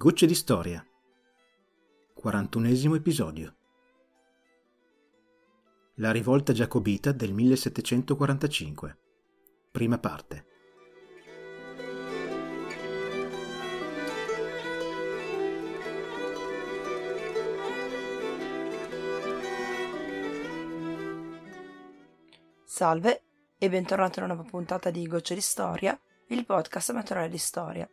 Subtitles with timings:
[0.00, 0.80] Gocce di storia.
[2.14, 3.56] 41 episodio.
[5.96, 8.98] La rivolta giacobita del 1745.
[9.72, 10.46] Prima parte.
[22.64, 23.22] Salve
[23.58, 27.90] e bentornati a una nuova puntata di Gocce di Storia, il podcast amatoriale di storia.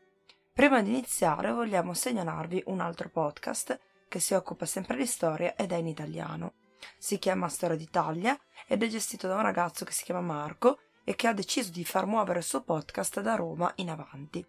[0.55, 5.73] Prima di iniziare vogliamo segnalarvi un altro podcast che si occupa sempre di storia ed
[5.73, 6.53] è in italiano.
[6.97, 11.13] Si chiama Storia d'Italia ed è gestito da un ragazzo che si chiama Marco e
[11.15, 14.45] che ha deciso di far muovere il suo podcast da Roma in avanti.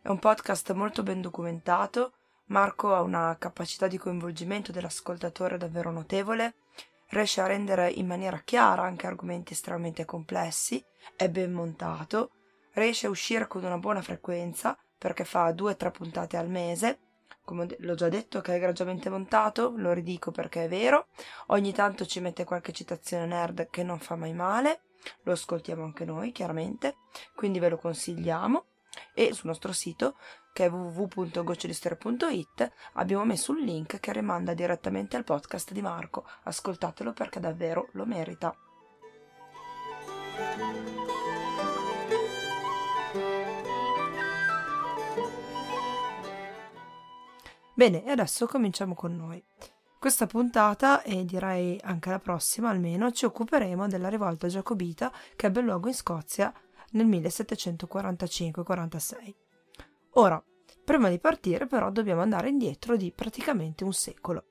[0.00, 2.14] È un podcast molto ben documentato,
[2.46, 6.54] Marco ha una capacità di coinvolgimento dell'ascoltatore davvero notevole,
[7.08, 10.82] riesce a rendere in maniera chiara anche argomenti estremamente complessi,
[11.14, 12.30] è ben montato,
[12.72, 17.00] riesce a uscire con una buona frequenza perché fa due o tre puntate al mese.
[17.44, 21.08] Come l'ho già detto che è egregiamente montato, lo ridico perché è vero.
[21.48, 24.82] Ogni tanto ci mette qualche citazione nerd che non fa mai male.
[25.22, 26.98] Lo ascoltiamo anche noi, chiaramente,
[27.34, 28.66] quindi ve lo consigliamo.
[29.12, 30.14] E sul nostro sito,
[30.52, 36.24] che è www.gocciolistoria.it, abbiamo messo un link che rimanda direttamente al podcast di Marco.
[36.44, 38.56] Ascoltatelo perché davvero lo merita.
[47.74, 49.42] Bene, e adesso cominciamo con noi.
[49.98, 55.60] Questa puntata, e direi anche la prossima almeno, ci occuperemo della rivolta giacobita che ebbe
[55.60, 56.52] luogo in Scozia
[56.90, 59.34] nel 1745-46.
[60.14, 60.42] Ora,
[60.84, 64.44] prima di partire però dobbiamo andare indietro di praticamente un secolo.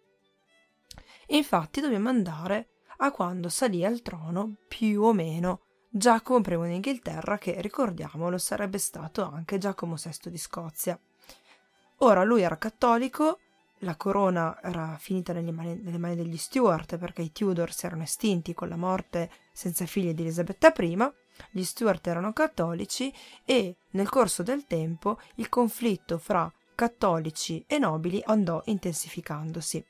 [1.27, 7.59] Infatti dobbiamo andare a quando salì al trono più o meno Giacomo I d'Inghilterra che,
[7.59, 10.97] ricordiamolo, sarebbe stato anche Giacomo VI di Scozia.
[12.03, 13.37] Ora lui era cattolico,
[13.79, 18.01] la corona era finita nelle mani, nelle mani, degli Stuart perché i Tudor si erano
[18.01, 21.11] estinti con la morte senza figli di Elisabetta I,
[21.51, 23.13] gli Stuart erano cattolici
[23.45, 29.85] e nel corso del tempo il conflitto fra cattolici e nobili andò intensificandosi.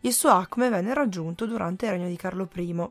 [0.00, 2.90] Il suo acme venne raggiunto durante il regno di Carlo I.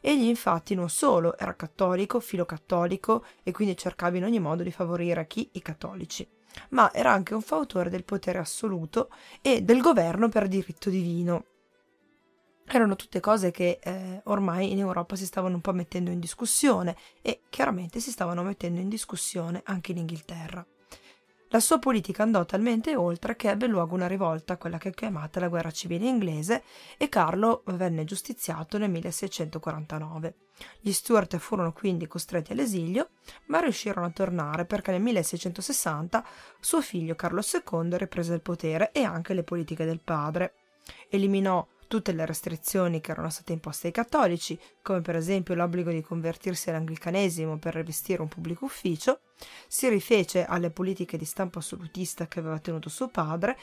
[0.00, 5.28] Egli infatti non solo era cattolico, filocattolico e quindi cercava in ogni modo di favorire
[5.28, 5.48] chi?
[5.52, 6.28] I cattolici
[6.70, 11.46] ma era anche un fautore del potere assoluto e del governo per diritto divino.
[12.64, 16.96] Erano tutte cose che eh, ormai in Europa si stavano un po' mettendo in discussione
[17.20, 20.64] e chiaramente si stavano mettendo in discussione anche in Inghilterra.
[21.52, 25.38] La sua politica andò talmente oltre che ebbe luogo una rivolta, quella che è chiamata
[25.38, 26.62] la guerra civile inglese,
[26.96, 30.34] e Carlo venne giustiziato nel 1649.
[30.80, 33.10] Gli Stuart furono quindi costretti all'esilio,
[33.48, 36.24] ma riuscirono a tornare perché nel 1660
[36.58, 40.54] suo figlio Carlo II riprese il potere e anche le politiche del padre.
[41.10, 46.00] Eliminò tutte le restrizioni che erano state imposte ai cattolici, come per esempio l'obbligo di
[46.00, 49.20] convertirsi all'anglicanesimo per rivestire un pubblico ufficio,
[49.68, 53.58] si rifece alle politiche di stampo assolutista che aveva tenuto suo padre,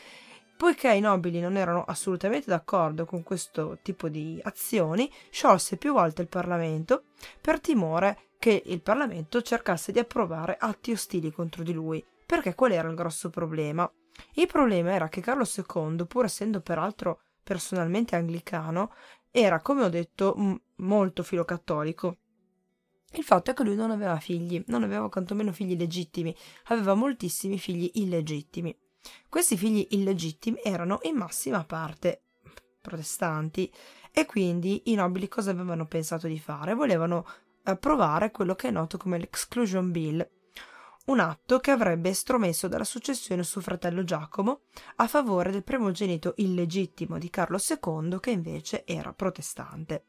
[0.55, 6.21] poiché i nobili non erano assolutamente d'accordo con questo tipo di azioni, sciolse più volte
[6.21, 7.05] il Parlamento
[7.41, 12.05] per timore che il Parlamento cercasse di approvare atti ostili contro di lui.
[12.27, 13.91] Perché qual era il grosso problema?
[14.33, 18.93] Il problema era che Carlo II, pur essendo peraltro personalmente anglicano,
[19.31, 22.17] era, come ho detto, m- molto filocattolico.
[23.13, 27.57] Il fatto è che lui non aveva figli, non aveva quantomeno figli legittimi, aveva moltissimi
[27.57, 28.75] figli illegittimi.
[29.27, 32.23] Questi figli illegittimi erano in massima parte
[32.81, 33.71] protestanti
[34.11, 36.73] e quindi i nobili cosa avevano pensato di fare?
[36.73, 37.25] Volevano
[37.63, 40.27] approvare quello che è noto come l'Exclusion Bill,
[41.09, 44.61] un atto che avrebbe estromesso dalla successione suo fratello Giacomo
[44.97, 50.03] a favore del primogenito illegittimo di Carlo II che invece era protestante.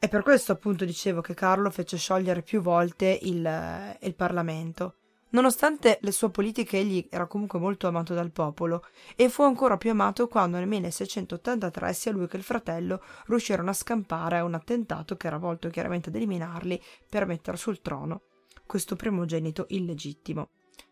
[0.00, 4.94] È per questo appunto dicevo che Carlo fece sciogliere più volte il, il Parlamento.
[5.30, 9.90] Nonostante le sue politiche egli era comunque molto amato dal popolo e fu ancora più
[9.90, 15.16] amato quando nel 1683 sia lui che il fratello riuscirono a scampare a un attentato
[15.16, 18.22] che era volto chiaramente ad eliminarli per mettere sul trono
[18.68, 20.50] questo primogenito illegittimo.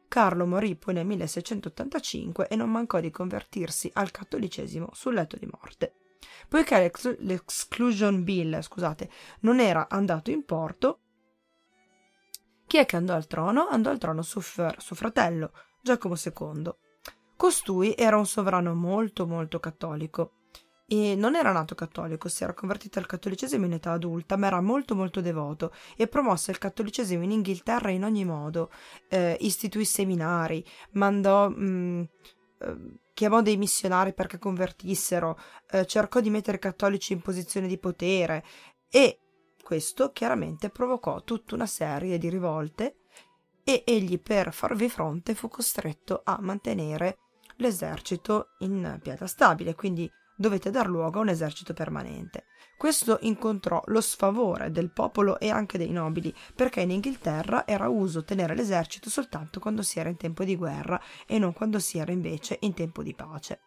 [0.09, 5.47] Carlo morì poi nel 1685 e non mancò di convertirsi al cattolicesimo sul letto di
[5.47, 5.95] morte.
[6.49, 11.01] Poiché l'Exclusion Bill scusate, non era andato in porto,
[12.67, 13.69] chi è che andò al trono?
[13.69, 15.53] Andò al trono suo, suo fratello,
[15.83, 16.75] Giacomo II.
[17.37, 20.46] Costui era un sovrano molto molto cattolico
[20.89, 24.61] e non era nato cattolico, si era convertito al cattolicesimo in età adulta, ma era
[24.61, 28.71] molto molto devoto e promosse il cattolicesimo in Inghilterra in ogni modo,
[29.09, 32.03] eh, istituì seminari, mandò, mh, mm,
[32.59, 32.77] eh,
[33.15, 35.39] chiamò dei missionari perché convertissero,
[35.71, 38.45] eh, cercò di mettere i cattolici in posizione di potere
[38.89, 39.19] e
[39.61, 42.99] questo chiaramente provocò tutta una serie di rivolte
[43.65, 47.19] e egli per farvi fronte fu costretto a mantenere
[47.57, 52.45] l'esercito in pianta stabile, quindi dovette dar luogo a un esercito permanente.
[52.77, 58.23] Questo incontrò lo sfavore del popolo e anche dei nobili, perché in Inghilterra era uso
[58.23, 62.13] tenere l'esercito soltanto quando si era in tempo di guerra e non quando si era
[62.13, 63.61] invece in tempo di pace.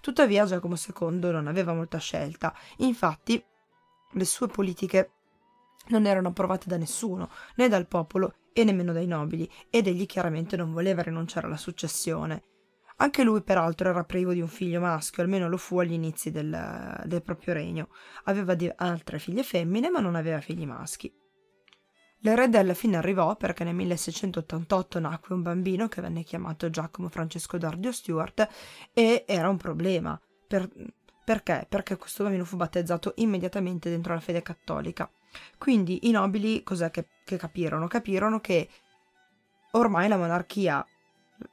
[0.00, 3.42] Tuttavia Giacomo II non aveva molta scelta, infatti
[4.12, 5.12] le sue politiche
[5.88, 10.56] non erano approvate da nessuno, né dal popolo e nemmeno dai nobili, ed egli chiaramente
[10.56, 12.44] non voleva rinunciare alla successione.
[13.02, 17.02] Anche lui, peraltro, era privo di un figlio maschio, almeno lo fu agli inizi del,
[17.06, 17.88] del proprio regno.
[18.24, 21.10] Aveva di, altre figlie femmine, ma non aveva figli maschi.
[22.18, 27.56] L'erede alla fine arrivò perché nel 1688 nacque un bambino che venne chiamato Giacomo Francesco
[27.56, 28.46] d'Ardio Stuart
[28.92, 30.20] e era un problema.
[30.46, 30.68] Per,
[31.24, 31.64] perché?
[31.66, 35.10] Perché questo bambino fu battezzato immediatamente dentro la fede cattolica.
[35.56, 37.86] Quindi i nobili cos'è che, che capirono?
[37.86, 38.68] Capirono che
[39.70, 40.84] ormai la monarchia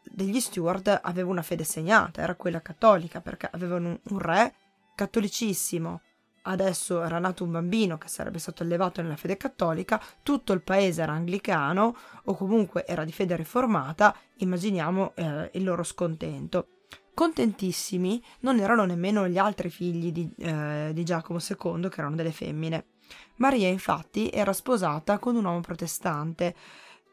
[0.04, 4.54] degli Stuart aveva una fede segnata, era quella cattolica, perché avevano un, re
[4.96, 6.02] cattolicissimo.
[6.44, 11.02] Adesso era nato un bambino che sarebbe stato allevato nella fede cattolica, tutto il paese
[11.02, 16.68] era anglicano o comunque era di fede riformata, immaginiamo eh, il loro scontento.
[17.14, 22.32] Contentissimi non erano nemmeno gli altri figli di, eh, di Giacomo II, che erano delle
[22.32, 22.86] femmine.
[23.38, 26.56] Maria infatti era sposata con un uomo protestante,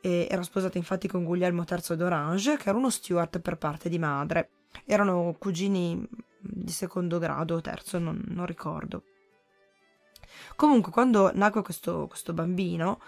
[0.05, 3.99] e era sposata infatti con Guglielmo III d'Orange, che era uno steward per parte di
[3.99, 4.51] madre.
[4.85, 6.07] Erano cugini
[6.39, 9.05] di secondo grado o terzo, non, non ricordo.
[10.57, 13.01] Comunque, quando nacque questo, questo bambino,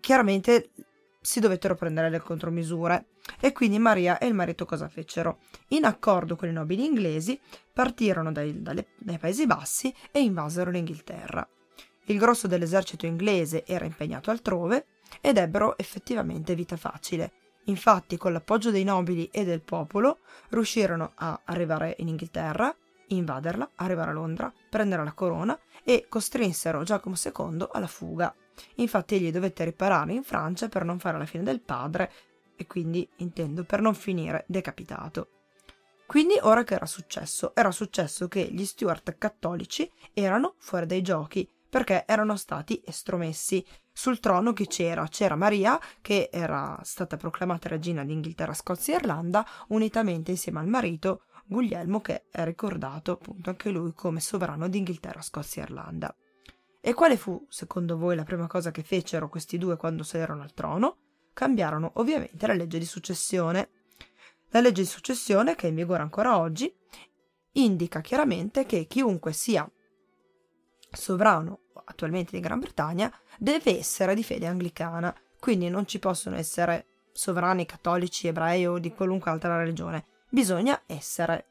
[0.00, 0.70] chiaramente
[1.20, 3.08] si dovettero prendere le contromisure
[3.38, 5.40] e quindi Maria e il marito cosa fecero?
[5.68, 7.38] In accordo con i nobili inglesi
[7.74, 11.46] partirono dai, dalle, dai Paesi Bassi e invasero l'Inghilterra.
[12.06, 14.86] Il grosso dell'esercito inglese era impegnato altrove
[15.20, 17.32] ed ebbero effettivamente vita facile.
[17.64, 20.18] Infatti, con l'appoggio dei nobili e del popolo,
[20.50, 22.74] riuscirono a arrivare in Inghilterra,
[23.08, 28.34] invaderla, arrivare a Londra, prendere la corona e costrinsero Giacomo II alla fuga.
[28.76, 32.12] Infatti egli dovette riparare in Francia per non fare la fine del padre
[32.56, 35.28] e quindi, intendo, per non finire decapitato.
[36.06, 37.54] Quindi ora che era successo?
[37.54, 43.64] Era successo che gli Stuart cattolici erano fuori dai giochi perché erano stati estromessi.
[44.00, 45.06] Sul trono che c'era?
[45.08, 51.24] C'era Maria, che era stata proclamata regina d'Inghilterra, Scozia e Irlanda, unitamente insieme al marito
[51.44, 56.16] Guglielmo, che è ricordato appunto anche lui come sovrano d'Inghilterra, Scozia e Irlanda.
[56.80, 60.54] E quale fu, secondo voi, la prima cosa che fecero questi due quando sederono al
[60.54, 60.96] trono?
[61.34, 63.68] Cambiarono ovviamente la legge di successione.
[64.48, 66.74] La legge di successione, che è in vigore ancora oggi,
[67.52, 69.70] indica chiaramente che chiunque sia
[70.90, 76.86] sovrano attualmente di Gran Bretagna deve essere di fede anglicana, quindi non ci possono essere
[77.12, 81.46] sovrani cattolici, ebrei o di qualunque altra religione, bisogna essere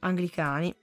[0.00, 0.74] anglicani.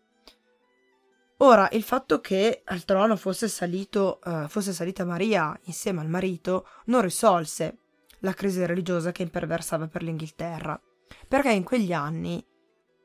[1.42, 6.68] Ora, il fatto che al trono fosse, salito, uh, fosse salita Maria insieme al marito
[6.86, 7.78] non risolse
[8.20, 10.80] la crisi religiosa che imperversava per l'Inghilterra,
[11.28, 12.46] perché in quegli anni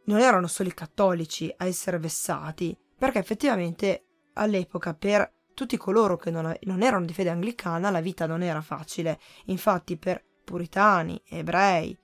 [0.07, 4.04] non erano solo i cattolici a essere vessati, perché effettivamente
[4.35, 8.61] all'epoca per tutti coloro che non, non, erano di fede anglicana la vita non era
[8.61, 9.19] facile.
[9.47, 11.97] Infatti per puritani, ebrei,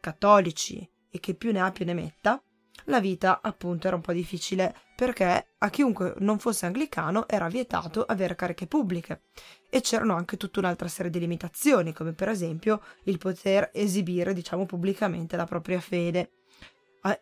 [0.00, 2.40] cattolici e che più ne ha più ne metta,
[2.84, 8.04] la vita appunto era un po' difficile perché a chiunque non fosse anglicano era vietato
[8.04, 9.22] avere cariche pubbliche
[9.70, 14.66] e c'erano anche tutta un'altra serie di limitazioni come per esempio il poter esibire diciamo
[14.66, 16.30] pubblicamente la propria fede.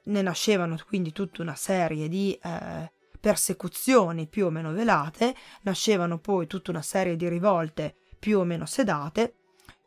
[0.04, 6.48] ne nascevano quindi tutta una serie di eh, persecuzioni più o meno velate, nascevano poi
[6.48, 9.36] tutta una serie di rivolte più o meno sedate,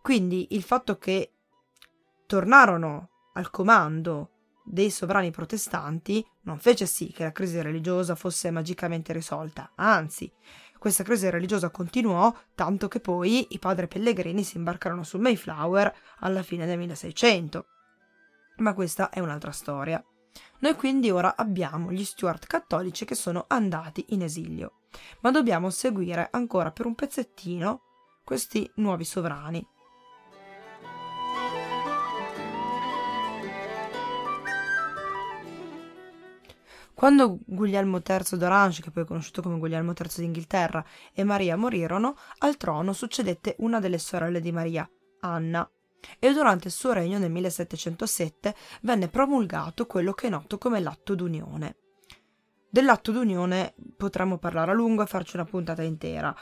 [0.01, 1.33] quindi il fatto che
[2.25, 4.29] tornarono al comando
[4.63, 10.31] dei sovrani protestanti non fece sì che la crisi religiosa fosse magicamente risolta, anzi,
[10.79, 16.43] questa crisi religiosa continuò tanto che poi i padri pellegrini si imbarcarono sul Mayflower alla
[16.43, 17.65] fine del 1600.
[18.57, 20.01] Ma questa è un'altra storia.
[20.59, 24.79] Noi quindi ora abbiamo gli Stuart cattolici che sono andati in esilio,
[25.21, 27.81] ma dobbiamo seguire ancora per un pezzettino
[28.24, 29.67] questi nuovi sovrani.
[36.95, 40.83] Quando Guglielmo III d'Orange, che poi è conosciuto come Guglielmo III d'Inghilterra,
[41.13, 45.69] e Maria morirono, al trono succedette una delle sorelle di Maria, Anna,
[46.19, 51.15] e durante il suo regno nel 1707 venne promulgato quello che è noto come l'atto
[51.15, 51.75] d'unione.
[52.69, 56.35] Dell'atto d'unione potremmo parlare a lungo e farci una puntata intera.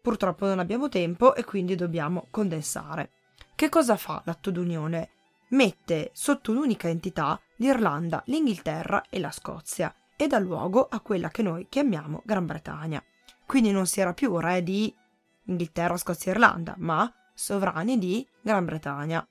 [0.00, 3.10] Purtroppo non abbiamo tempo e quindi dobbiamo condensare.
[3.54, 5.10] Che cosa fa l'atto d'unione?
[5.50, 11.42] Mette sotto un'unica entità l'Irlanda, l'Inghilterra e la Scozia e dà luogo a quella che
[11.42, 13.02] noi chiamiamo Gran Bretagna.
[13.44, 14.94] Quindi non si era più re di
[15.46, 19.26] Inghilterra, Scozia e Irlanda, ma sovrani di Gran Bretagna.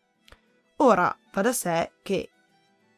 [0.78, 2.30] Ora va da sé che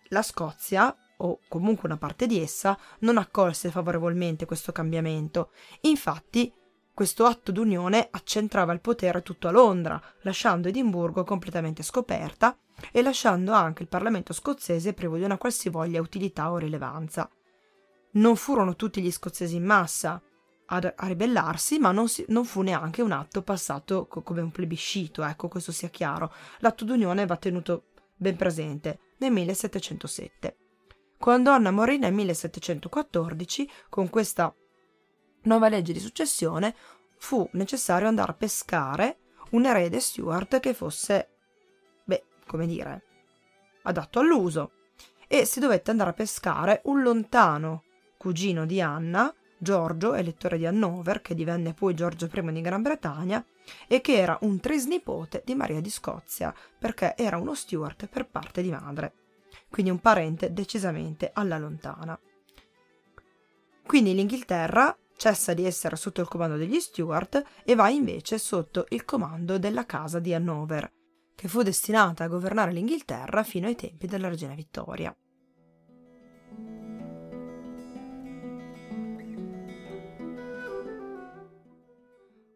[0.09, 5.51] la Scozia, o comunque una parte di essa, non accolse favorevolmente questo cambiamento.
[5.81, 6.53] Infatti,
[6.93, 12.55] questo atto d'unione accentrava il potere tutto a Londra, lasciando Edimburgo completamente scoperta
[12.91, 17.29] e lasciando anche il Parlamento scozzese privo di una qualsivoglia utilità o rilevanza.
[18.11, 20.21] Non furono tutti gli scozzesi in massa,
[20.67, 24.51] a, a ribellarsi, ma non, si, non, fu neanche un atto passato co- come un
[24.51, 26.31] plebiscito, ecco, questo sia chiaro.
[26.59, 30.57] L'atto d'unione va tenuto ben presente nel 1707.
[31.17, 34.53] Quando Anna morì nel 1714, con questa
[35.43, 36.75] nuova legge di successione,
[37.17, 39.19] fu necessario andare a pescare
[39.51, 41.29] un erede Stuart che fosse,
[42.03, 43.03] beh, come dire,
[43.83, 44.71] adatto all'uso.
[45.27, 47.83] E si dovette andare a pescare un lontano
[48.17, 53.43] cugino di Anna, Giorgio, elettore di Hannover, che divenne poi Giorgio I di Gran Bretagna,
[53.87, 58.61] e che era un trisnipote di Maria di Scozia, perché era uno Stuart per parte
[58.61, 59.13] di madre,
[59.69, 62.19] quindi un parente decisamente alla lontana.
[63.83, 69.05] Quindi l'Inghilterra cessa di essere sotto il comando degli Stuart e va invece sotto il
[69.05, 70.91] comando della casa di Hannover,
[71.33, 75.15] che fu destinata a governare l'Inghilterra fino ai tempi della regina Vittoria.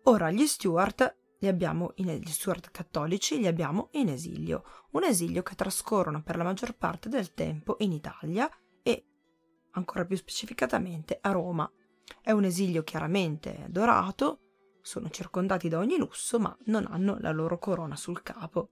[0.07, 5.43] Ora gli Stuart li abbiamo in, gli Stuart cattolici li abbiamo in esilio, un esilio
[5.43, 8.49] che trascorrono per la maggior parte del tempo in Italia
[8.81, 9.05] e
[9.71, 11.69] ancora più specificatamente a Roma.
[12.21, 14.39] È un esilio chiaramente dorato,
[14.81, 18.69] sono circondati da ogni lusso, ma non hanno la loro corona sul capo.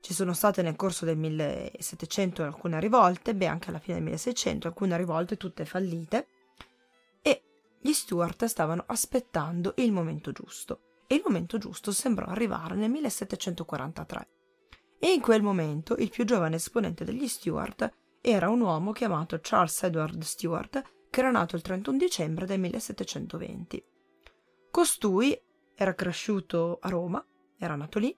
[0.00, 4.68] Ci sono state nel corso del 1700 alcune rivolte, beh anche alla fine del 1600
[4.68, 6.28] alcune rivolte tutte fallite,
[7.90, 14.28] gli Stuart stavano aspettando il momento giusto e il momento giusto sembrò arrivare nel 1743.
[15.00, 19.82] E in quel momento il più giovane esponente degli Stuart era un uomo chiamato Charles
[19.82, 23.84] Edward Stuart, che era nato il 31 dicembre del 1720.
[24.70, 25.36] Costui
[25.74, 27.26] era cresciuto a Roma,
[27.58, 28.16] era nato lì,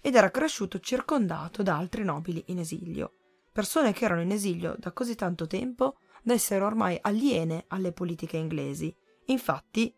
[0.00, 3.16] ed era cresciuto circondato da altri nobili in esilio,
[3.52, 8.38] persone che erano in esilio da così tanto tempo da essere ormai aliene alle politiche
[8.38, 8.96] inglesi.
[9.30, 9.94] Infatti,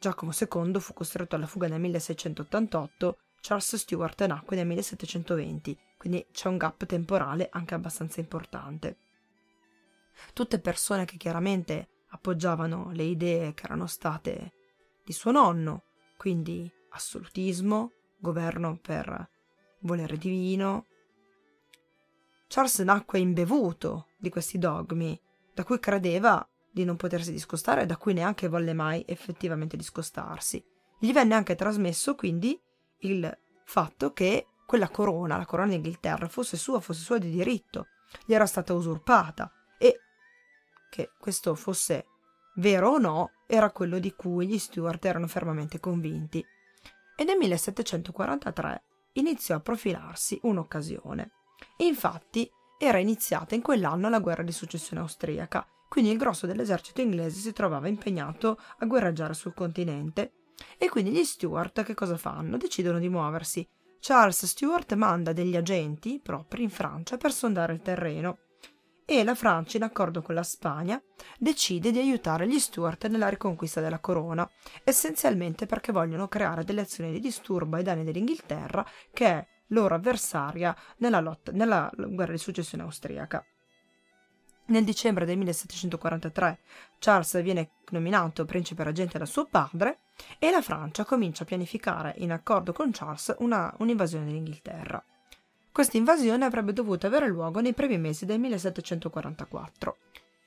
[0.00, 6.48] Giacomo II fu costretto alla fuga nel 1688, Charles Stuart nacque nel 1720, quindi c'è
[6.48, 8.96] un gap temporale anche abbastanza importante.
[10.32, 14.52] Tutte persone che chiaramente appoggiavano le idee che erano state
[15.04, 15.84] di suo nonno,
[16.16, 19.28] quindi assolutismo, governo per
[19.80, 20.86] volere divino,
[22.48, 25.20] Charles nacque imbevuto di questi dogmi,
[25.52, 30.64] da cui credeva di non potersi discostare da cui neanche volle mai effettivamente discostarsi.
[30.98, 32.58] Gli venne anche trasmesso quindi
[33.00, 37.88] il fatto che quella corona, la corona d'Inghilterra, fosse sua, fosse sua di diritto,
[38.24, 39.98] gli era stata usurpata e
[40.90, 42.06] che questo fosse
[42.56, 46.44] vero o no era quello di cui gli Stuart erano fermamente convinti.
[47.16, 51.32] E nel 1743 iniziò a profilarsi un'occasione.
[51.78, 57.38] Infatti era iniziata in quell'anno la guerra di successione austriaca, quindi il grosso dell'esercito inglese
[57.38, 60.32] si trovava impegnato a guerreggiare sul continente.
[60.78, 62.56] E quindi gli Stuart che cosa fanno?
[62.56, 63.68] Decidono di muoversi.
[64.00, 68.38] Charles Stuart manda degli agenti propri in Francia per sondare il terreno
[69.04, 70.98] e la Francia, in accordo con la Spagna,
[71.38, 74.48] decide di aiutare gli Stuart nella riconquista della corona,
[74.84, 78.82] essenzialmente perché vogliono creare delle azioni di disturbo ai danni dell'Inghilterra,
[79.12, 83.44] che è loro avversaria nella, lotta, nella guerra di successione austriaca.
[84.72, 86.60] Nel dicembre del 1743
[86.98, 89.98] Charles viene nominato principe reggente da suo padre
[90.38, 95.04] e la Francia comincia a pianificare, in accordo con Charles, una, un'invasione dell'Inghilterra.
[95.70, 99.96] Questa invasione avrebbe dovuto avere luogo nei primi mesi del 1744.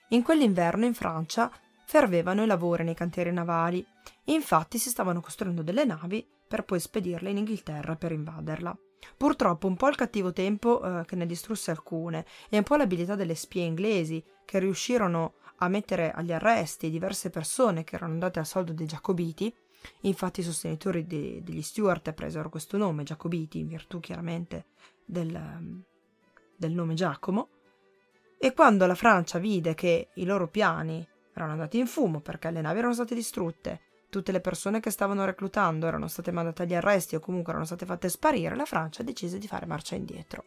[0.10, 1.52] In quell'inverno in Francia
[1.86, 3.86] fervevano i lavori nei cantieri navali,
[4.24, 8.76] infatti si stavano costruendo delle navi per poi spedirle in Inghilterra per invaderla.
[9.18, 13.16] Purtroppo un po' il cattivo tempo eh, che ne distrusse alcune e un po' l'abilità
[13.16, 18.46] delle spie inglesi che riuscirono a mettere agli arresti diverse persone che erano andate al
[18.46, 19.54] soldo dei Giacobiti.
[20.02, 24.66] Infatti i sostenitori de- degli Stuart presero questo nome, Giacobiti, in virtù chiaramente
[25.06, 25.84] del,
[26.56, 27.50] del nome Giacomo.
[28.38, 32.62] E quando la Francia vide che i loro piani erano andati in fumo perché le
[32.62, 37.16] navi erano state distrutte, tutte le persone che stavano reclutando erano state mandate agli arresti
[37.16, 40.46] o comunque erano state fatte sparire, la Francia decise di fare marcia indietro.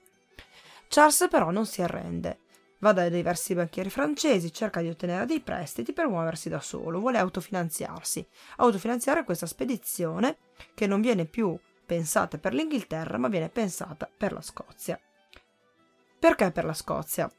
[0.89, 2.39] Charles però non si arrende.
[2.81, 7.19] Va da diversi banchieri francesi, cerca di ottenere dei prestiti per muoversi da solo, vuole
[7.19, 8.25] autofinanziarsi,
[8.57, 10.37] autofinanziare questa spedizione
[10.75, 14.99] che non viene più pensata per l'Inghilterra ma viene pensata per la Scozia.
[16.19, 17.31] Perché per la Scozia?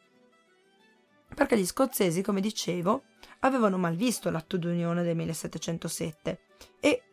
[1.39, 3.03] Perché gli scozzesi, come dicevo,
[3.39, 6.39] avevano mal visto l'atto d'unione del 1707
[6.81, 7.03] e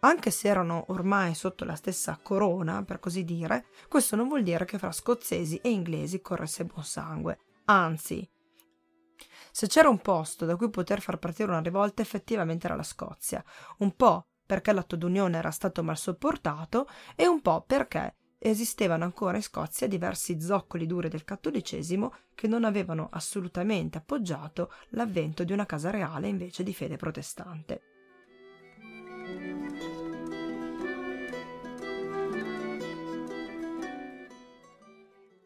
[0.00, 4.64] anche se erano ormai sotto la stessa corona, per così dire, questo non vuol dire
[4.64, 7.38] che fra scozzesi e inglesi corresse buon sangue.
[7.66, 8.26] Anzi,
[9.52, 13.44] se c'era un posto da cui poter far partire una rivolta, effettivamente era la Scozia.
[13.80, 19.36] Un po' perché l'atto d'unione era stato mal sopportato e un po' perché esistevano ancora
[19.36, 25.66] in Scozia diversi zoccoli duri del cattolicesimo che non avevano assolutamente appoggiato l'avvento di una
[25.66, 27.82] casa reale invece di fede protestante.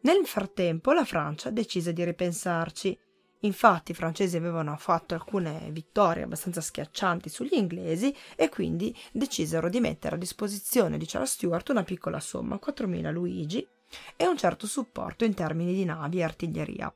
[0.03, 2.97] Nel frattempo la Francia decise di ripensarci.
[3.43, 9.79] Infatti i francesi avevano fatto alcune vittorie abbastanza schiaccianti sugli inglesi e quindi decisero di
[9.79, 13.67] mettere a disposizione di Charles Stuart una piccola somma, 4.000 luigi,
[14.15, 16.93] e un certo supporto in termini di navi e artiglieria.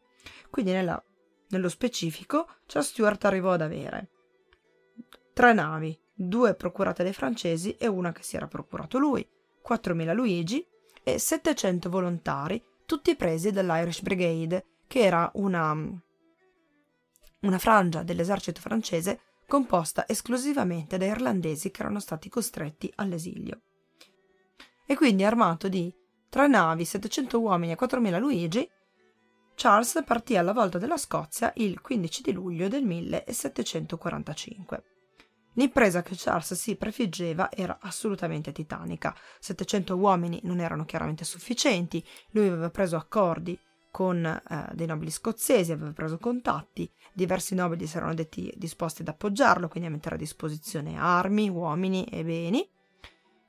[0.49, 1.03] Quindi nella,
[1.49, 4.09] nello specifico Charles Stuart arrivò ad avere
[5.33, 9.27] tre navi, due procurate dai francesi e una che si era procurato lui,
[9.67, 10.65] 4.000 luigi
[11.03, 15.75] e 700 volontari tutti presi dall'Irish Brigade, che era una,
[17.45, 23.61] una frangia dell'esercito francese composta esclusivamente da irlandesi che erano stati costretti all'esilio.
[24.85, 25.93] E quindi armato di
[26.29, 28.69] tre navi, 700 uomini e 4.000 Luigi,
[29.55, 34.83] Charles partì alla volta della Scozia il 15 di luglio del 1745.
[35.53, 39.15] L'impresa che Charles si prefiggeva era assolutamente titanica.
[39.39, 43.57] 700 uomini non erano chiaramente sufficienti, lui aveva preso accordi
[43.95, 49.07] con eh, dei nobili scozzesi, aveva preso contatti, diversi nobili si erano detti disposti ad
[49.07, 52.69] appoggiarlo, quindi a mettere a disposizione armi, uomini e beni.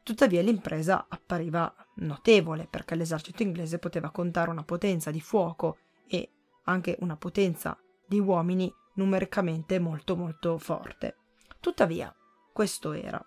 [0.05, 6.31] Tuttavia l'impresa appariva notevole perché l'esercito inglese poteva contare una potenza di fuoco e
[6.67, 11.17] anche una potenza di uomini numericamente molto molto forte.
[11.59, 12.15] Tuttavia,
[12.53, 13.21] questo era.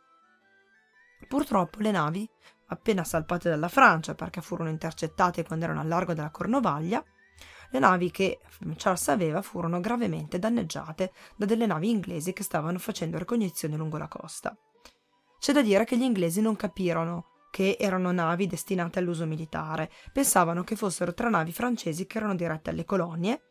[1.28, 2.30] Purtroppo le navi,
[2.70, 7.04] appena salpate dalla Francia perché furono intercettate quando erano al largo della Cornovaglia,
[7.72, 8.40] le navi che
[8.78, 14.08] Charles aveva furono gravemente danneggiate da delle navi inglesi che stavano facendo ricognizione lungo la
[14.08, 14.58] costa.
[15.40, 20.64] C'è da dire che gli inglesi non capirono che erano navi destinate all'uso militare, pensavano
[20.64, 23.42] che fossero tre navi francesi che erano dirette alle colonie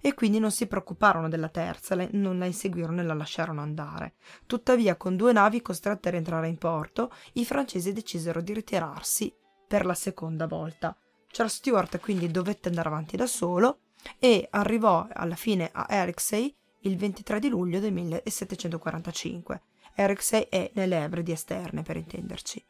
[0.00, 4.14] e quindi non si preoccuparono della terza, non la inseguirono e la lasciarono andare.
[4.46, 9.34] Tuttavia, con due navi costrette a rientrare in porto, i francesi decisero di ritirarsi
[9.66, 10.96] per la seconda volta.
[11.30, 13.80] Charles Stuart quindi dovette andare avanti da solo
[14.18, 19.62] e arrivò alla fine a Erixey il 23 di luglio del 1745.
[19.94, 22.64] Erixey è nelle Ebridi esterne, per intenderci.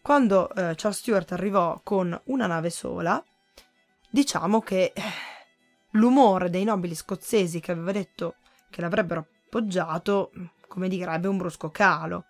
[0.00, 3.22] Quando eh, Charles Stuart arrivò con una nave sola,
[4.10, 5.02] diciamo che eh,
[5.92, 8.36] l'umore dei nobili scozzesi che aveva detto
[8.70, 10.30] che l'avrebbero appoggiato,
[10.66, 12.24] come direbbe, un brusco calo.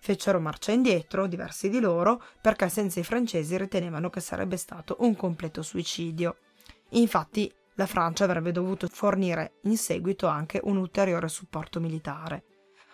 [0.00, 5.14] Fecero marcia indietro, diversi di loro, perché senza i francesi ritenevano che sarebbe stato un
[5.14, 6.38] completo suicidio.
[6.90, 12.44] Infatti, la Francia avrebbe dovuto fornire in seguito anche un ulteriore supporto militare.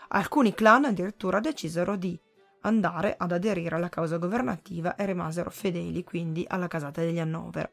[0.09, 2.19] Alcuni clan addirittura decisero di
[2.63, 7.71] andare ad aderire alla causa governativa e rimasero fedeli quindi alla casata degli Hannover.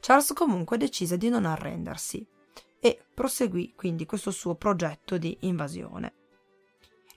[0.00, 2.26] Charles comunque decise di non arrendersi
[2.80, 6.14] e proseguì quindi questo suo progetto di invasione.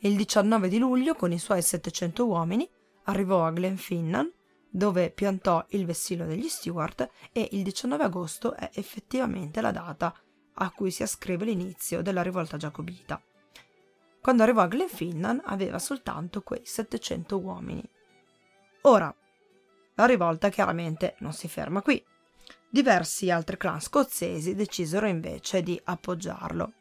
[0.02, 2.70] Il 19 di luglio, con i suoi 700 uomini,
[3.06, 4.32] arrivò a Glenfinnan,
[4.70, 10.14] dove piantò il vessillo degli Stuart e il 19 agosto è effettivamente la data
[10.60, 13.22] a cui si ascrive l'inizio della rivolta giacobita.
[14.22, 17.90] Quando arrivò a Glenfinnan aveva soltanto quei 700 uomini.
[18.82, 19.14] Ora,
[19.96, 22.04] la rivolta chiaramente non si ferma qui.
[22.78, 26.74] Diversi altri clan scozzesi decisero invece di appoggiarlo.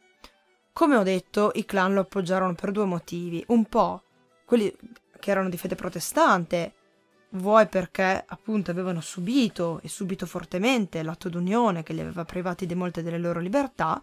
[0.71, 3.43] Come ho detto, i clan lo appoggiarono per due motivi.
[3.47, 4.03] Un po'
[4.45, 4.71] quelli
[5.19, 6.75] che erano di fede protestante
[7.31, 12.75] vuoi perché appunto avevano subito e subito fortemente l'atto d'unione che li aveva privati di
[12.75, 13.99] molte delle loro libertà,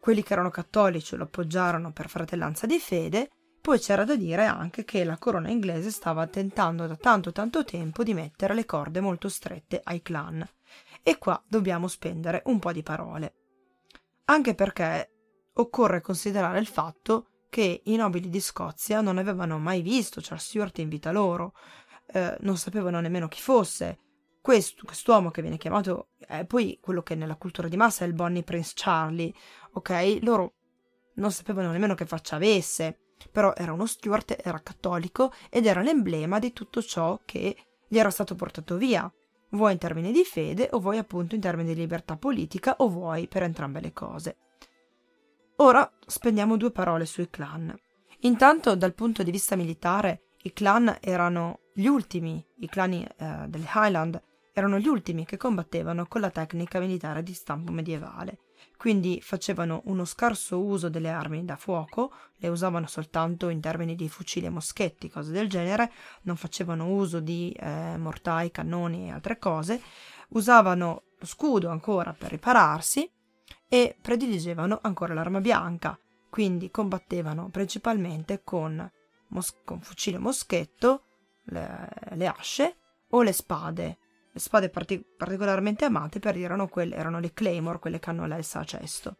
[0.00, 3.30] quelli che erano cattolici lo appoggiarono per fratellanza di fede,
[3.66, 8.04] poi c'era da dire anche che la corona inglese stava tentando da tanto tanto tempo
[8.04, 10.48] di mettere le corde molto strette ai clan.
[11.02, 13.34] E qua dobbiamo spendere un po' di parole.
[14.26, 15.10] Anche perché
[15.54, 20.78] occorre considerare il fatto che i nobili di Scozia non avevano mai visto Charles Stuart
[20.78, 21.52] in vita loro,
[22.12, 23.98] eh, non sapevano nemmeno chi fosse.
[24.40, 28.14] Questo, quest'uomo che viene chiamato è poi quello che nella cultura di massa è il
[28.14, 29.34] Bonnie Prince Charlie,
[29.72, 30.18] ok?
[30.20, 30.54] Loro
[31.14, 33.00] non sapevano nemmeno che faccia avesse,
[33.30, 37.56] però era uno Stuart, era cattolico ed era l'emblema di tutto ciò che
[37.88, 39.10] gli era stato portato via,
[39.50, 43.28] vuoi in termini di fede o vuoi appunto in termini di libertà politica o vuoi
[43.28, 44.36] per entrambe le cose.
[45.56, 47.74] Ora spendiamo due parole sui clan.
[48.20, 53.68] Intanto, dal punto di vista militare, i clan erano gli ultimi, i clan eh, delle
[53.74, 58.38] Highland erano gli ultimi che combattevano con la tecnica militare di stampo medievale.
[58.76, 64.08] Quindi facevano uno scarso uso delle armi da fuoco, le usavano soltanto in termini di
[64.08, 65.90] fucili e moschetti, cose del genere,
[66.22, 69.80] non facevano uso di eh, mortai, cannoni e altre cose,
[70.28, 73.10] usavano lo scudo ancora per ripararsi
[73.68, 78.90] e prediligevano ancora l'arma bianca, quindi combattevano principalmente con,
[79.28, 81.02] mos- con fucile moschetto,
[81.44, 82.76] le, le, asce
[83.10, 83.98] o le spade.
[84.36, 88.64] Spade partic- particolarmente amate per erano, quelle, erano le claymore, quelle che hanno l'elsa a
[88.64, 89.16] cesto,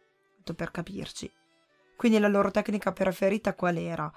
[0.55, 1.31] per capirci.
[1.95, 4.11] Quindi la loro tecnica preferita qual era?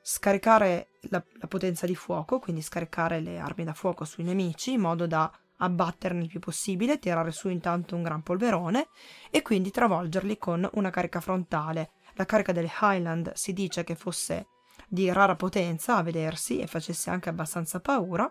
[0.00, 4.80] Scaricare la, la potenza di fuoco, quindi scaricare le armi da fuoco sui nemici in
[4.80, 8.88] modo da abbatterne il più possibile, tirare su intanto un gran polverone
[9.30, 11.92] e quindi travolgerli con una carica frontale.
[12.14, 14.46] La carica delle Highland si dice che fosse
[14.88, 18.30] di rara potenza a vedersi e facesse anche abbastanza paura.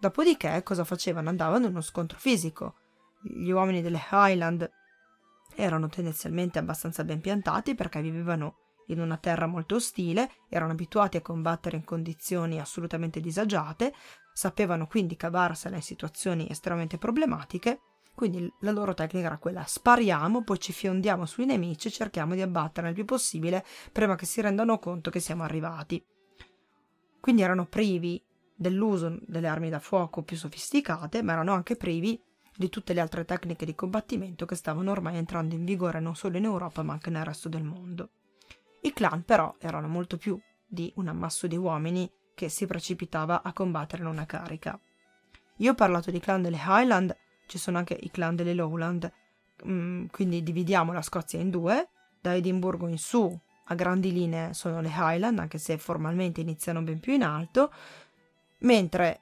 [0.00, 1.28] Dopodiché cosa facevano?
[1.28, 2.76] Andavano in uno scontro fisico.
[3.20, 4.68] Gli uomini delle Highland
[5.54, 11.20] erano tendenzialmente abbastanza ben piantati perché vivevano in una terra molto ostile, erano abituati a
[11.20, 13.92] combattere in condizioni assolutamente disagiate,
[14.32, 17.80] sapevano quindi cavarsela in situazioni estremamente problematiche,
[18.14, 22.40] quindi la loro tecnica era quella spariamo, poi ci fiondiamo sui nemici e cerchiamo di
[22.40, 26.02] abbattere il più possibile prima che si rendano conto che siamo arrivati.
[27.20, 28.20] Quindi erano privi
[28.60, 32.22] dell'uso delle armi da fuoco più sofisticate, ma erano anche privi
[32.54, 36.36] di tutte le altre tecniche di combattimento che stavano ormai entrando in vigore non solo
[36.36, 38.10] in Europa ma anche nel resto del mondo.
[38.82, 43.54] I clan però erano molto più di un ammasso di uomini che si precipitava a
[43.54, 44.78] combattere in una carica.
[45.56, 49.10] Io ho parlato di clan delle Highland, ci sono anche i clan delle Lowland,
[49.66, 51.88] mm, quindi dividiamo la Scozia in due,
[52.20, 56.98] da Edimburgo in su a grandi linee sono le Highland, anche se formalmente iniziano ben
[56.98, 57.72] più in alto,
[58.60, 59.20] mentre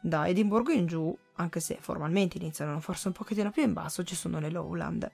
[0.00, 4.14] da Edimburgo in giù, anche se formalmente iniziano forse un pochettino più in basso, ci
[4.14, 5.10] sono le Lowland.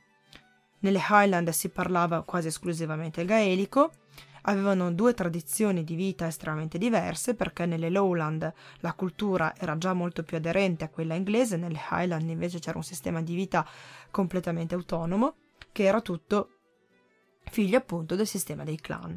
[0.80, 3.92] Nelle Highland si parlava quasi esclusivamente il gaelico,
[4.42, 10.22] avevano due tradizioni di vita estremamente diverse perché nelle Lowland la cultura era già molto
[10.22, 13.66] più aderente a quella inglese, nelle Highland invece c'era un sistema di vita
[14.10, 15.34] completamente autonomo
[15.72, 16.50] che era tutto
[17.50, 19.14] figlio appunto del sistema dei clan.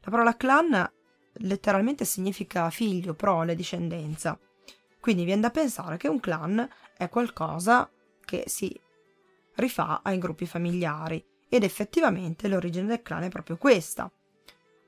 [0.00, 0.90] La parola clan
[1.38, 4.38] letteralmente significa figlio, prole, discendenza.
[5.00, 7.88] Quindi viene da pensare che un clan è qualcosa
[8.24, 8.78] che si
[9.56, 14.10] rifà ai gruppi familiari ed effettivamente l'origine del clan è proprio questa.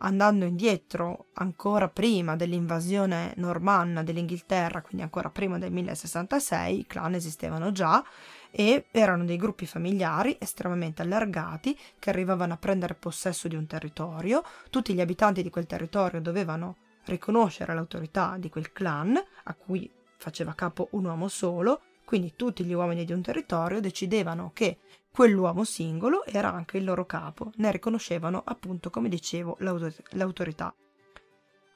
[0.01, 7.73] Andando indietro ancora prima dell'invasione normanna dell'Inghilterra, quindi ancora prima del 1066, i clan esistevano
[7.73, 8.05] già
[8.51, 14.43] e erano dei gruppi familiari estremamente allargati che arrivavano a prendere possesso di un territorio,
[14.71, 20.55] tutti gli abitanti di quel territorio dovevano riconoscere l'autorità di quel clan a cui faceva
[20.55, 21.83] capo un uomo solo.
[22.05, 24.79] Quindi tutti gli uomini di un territorio decidevano che
[25.11, 30.75] quell'uomo singolo era anche il loro capo, ne riconoscevano appunto, come dicevo, l'autorità.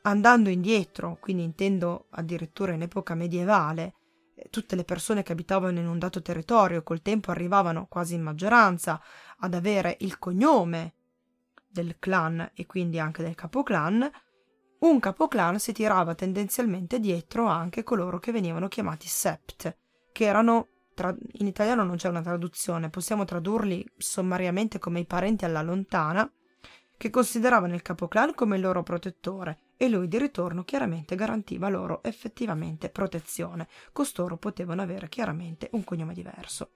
[0.05, 3.95] Andando indietro, quindi intendo addirittura in epoca medievale,
[4.51, 9.01] tutte le persone che abitavano in un dato territorio col tempo arrivavano quasi in maggioranza
[9.39, 10.95] ad avere il cognome
[11.69, 14.11] del clan e quindi anche del capoclan,
[14.81, 19.77] un capoclan si tirava tendenzialmente dietro anche coloro che venivano chiamati sept,
[20.13, 21.15] che erano tra...
[21.33, 26.31] in italiano non c'è una traduzione, possiamo tradurli sommariamente come i parenti alla lontana,
[26.97, 32.05] che consideravano il capoclan come il loro protettore e lui di ritorno chiaramente garantiva loro
[32.05, 33.67] effettivamente protezione.
[33.91, 36.75] Costoro potevano avere chiaramente un cognome diverso.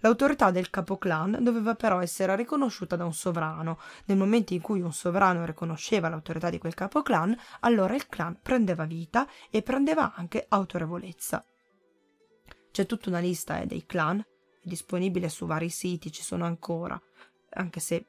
[0.00, 3.78] L'autorità del capoclan doveva però essere riconosciuta da un sovrano.
[4.04, 8.84] Nel momento in cui un sovrano riconosceva l'autorità di quel capoclan, allora il clan prendeva
[8.84, 11.42] vita e prendeva anche autorevolezza.
[12.70, 14.24] C'è tutta una lista eh, dei clan, è
[14.68, 17.00] disponibile su vari siti, ci sono ancora,
[17.54, 18.04] anche se...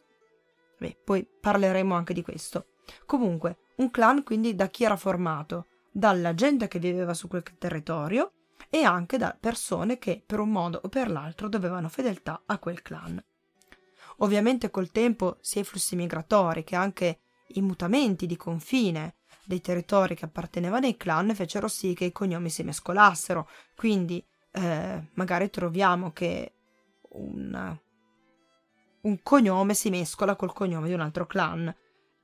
[0.78, 2.72] Beh, poi parleremo anche di questo.
[3.06, 5.68] Comunque, un clan quindi da chi era formato?
[5.92, 8.32] Dalla gente che viveva su quel territorio,
[8.70, 12.82] e anche da persone che per un modo o per l'altro dovevano fedeltà a quel
[12.82, 13.24] clan.
[14.18, 20.16] Ovviamente col tempo sia i flussi migratori che anche i mutamenti di confine dei territori
[20.16, 26.12] che appartenevano ai clan fecero sì che i cognomi si mescolassero, quindi eh, magari troviamo
[26.12, 26.54] che
[27.10, 27.78] un,
[29.02, 31.74] un, cognome si mescola col cognome di un altro clan.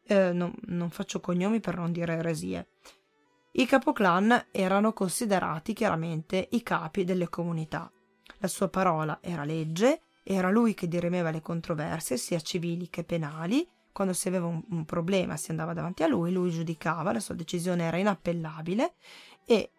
[0.08, 2.68] Eh, non, non faccio cognomi per non dire eresie.
[3.54, 7.92] I capoclan erano considerati chiaramente i capi delle comunità.
[8.38, 13.68] La sua parola era legge, era lui che dirimeva le controversie, sia civili che penali.
[13.92, 17.36] Quando si aveva un, un problema si andava davanti a lui, lui giudicava, la sua
[17.36, 18.94] decisione era inappellabile
[19.46, 19.72] e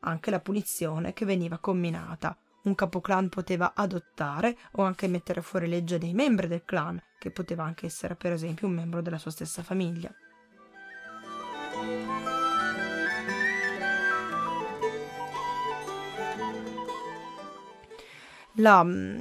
[0.00, 2.36] anche la punizione che veniva comminata.
[2.66, 7.62] Un capoclan poteva adottare o anche mettere fuori legge dei membri del clan, che poteva
[7.62, 10.12] anche essere per esempio un membro della sua stessa famiglia.
[18.54, 19.20] La, mm,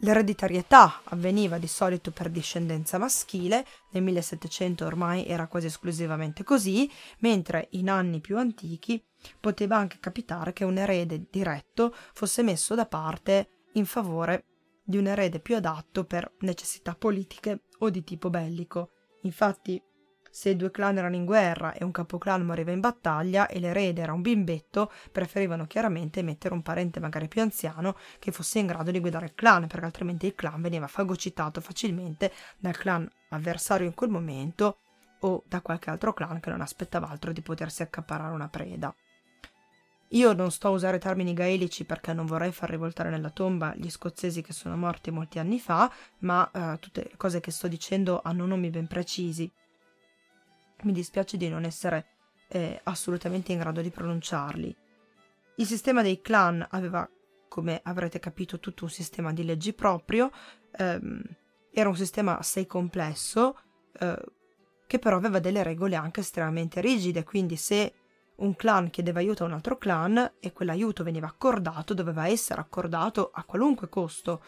[0.00, 7.68] l'ereditarietà avveniva di solito per discendenza maschile, nel 1700 ormai era quasi esclusivamente così, mentre
[7.72, 9.02] in anni più antichi
[9.40, 14.44] poteva anche capitare che un erede diretto fosse messo da parte in favore
[14.84, 18.90] di un erede più adatto per necessità politiche o di tipo bellico.
[19.22, 19.82] Infatti
[20.38, 24.12] se due clan erano in guerra e un capoclan moriva in battaglia e l'erede era
[24.12, 29.00] un bimbetto, preferivano chiaramente mettere un parente magari più anziano che fosse in grado di
[29.00, 34.10] guidare il clan, perché altrimenti il clan veniva fagocitato facilmente dal clan avversario in quel
[34.10, 34.78] momento
[35.22, 38.94] o da qualche altro clan che non aspettava altro di potersi accaparrare una preda.
[40.10, 43.90] Io non sto a usare termini gaelici perché non vorrei far rivoltare nella tomba gli
[43.90, 48.20] scozzesi che sono morti molti anni fa, ma eh, tutte le cose che sto dicendo
[48.22, 49.50] hanno nomi ben precisi
[50.82, 52.06] mi dispiace di non essere
[52.48, 54.76] eh, assolutamente in grado di pronunciarli.
[55.56, 57.08] Il sistema dei clan aveva,
[57.48, 60.30] come avrete capito, tutto un sistema di leggi proprio,
[60.76, 61.22] ehm,
[61.72, 63.58] era un sistema assai complesso,
[63.98, 64.24] eh,
[64.86, 67.92] che però aveva delle regole anche estremamente rigide, quindi se
[68.36, 73.30] un clan chiedeva aiuto a un altro clan e quell'aiuto veniva accordato, doveva essere accordato
[73.32, 74.42] a qualunque costo,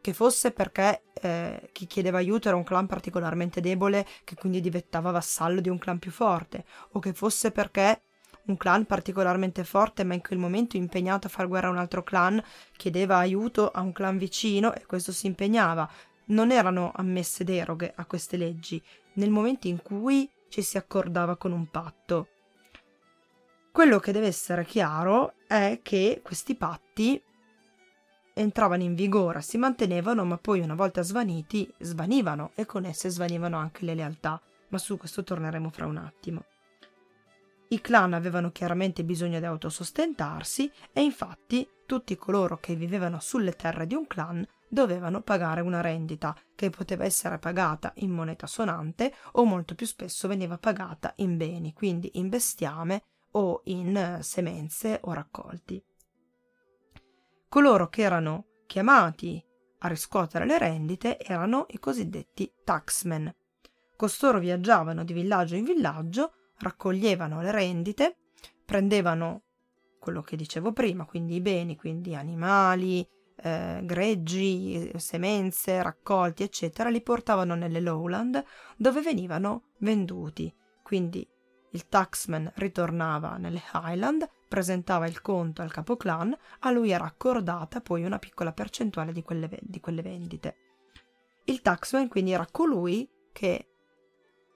[0.00, 5.10] che fosse perché eh, chi chiedeva aiuto era un clan particolarmente debole che quindi diventava
[5.10, 8.02] vassallo di un clan più forte, o che fosse perché
[8.48, 12.02] un clan particolarmente forte ma in quel momento impegnato a far guerra a un altro
[12.02, 12.42] clan
[12.76, 15.88] chiedeva aiuto a un clan vicino e questo si impegnava.
[16.26, 18.82] Non erano ammesse deroghe a queste leggi
[19.14, 22.28] nel momento in cui ci si accordava con un patto.
[23.70, 27.22] Quello che deve essere chiaro è che questi patti
[28.38, 33.56] entravano in vigore, si mantenevano, ma poi una volta svaniti, svanivano e con esse svanivano
[33.56, 36.44] anche le lealtà, ma su questo torneremo fra un attimo.
[37.70, 43.86] I clan avevano chiaramente bisogno di autosostentarsi e infatti tutti coloro che vivevano sulle terre
[43.86, 49.44] di un clan dovevano pagare una rendita che poteva essere pagata in moneta sonante o
[49.44, 55.82] molto più spesso veniva pagata in beni, quindi in bestiame o in semenze o raccolti
[57.48, 59.42] coloro che erano chiamati
[59.80, 63.34] a riscuotere le rendite erano i cosiddetti taxmen.
[63.96, 68.16] Costoro viaggiavano di villaggio in villaggio, raccoglievano le rendite,
[68.64, 69.42] prendevano
[69.98, 73.06] quello che dicevo prima, quindi i beni, quindi animali,
[73.40, 78.42] eh, greggi, semenze, raccolti, eccetera, li portavano nelle lowland
[78.76, 80.52] dove venivano venduti.
[80.82, 81.26] Quindi
[81.72, 88.04] il taxman ritornava nelle Highland, presentava il conto al capoclan, a lui era accordata poi
[88.04, 90.56] una piccola percentuale di quelle, di quelle vendite.
[91.44, 93.68] Il taxman quindi era colui che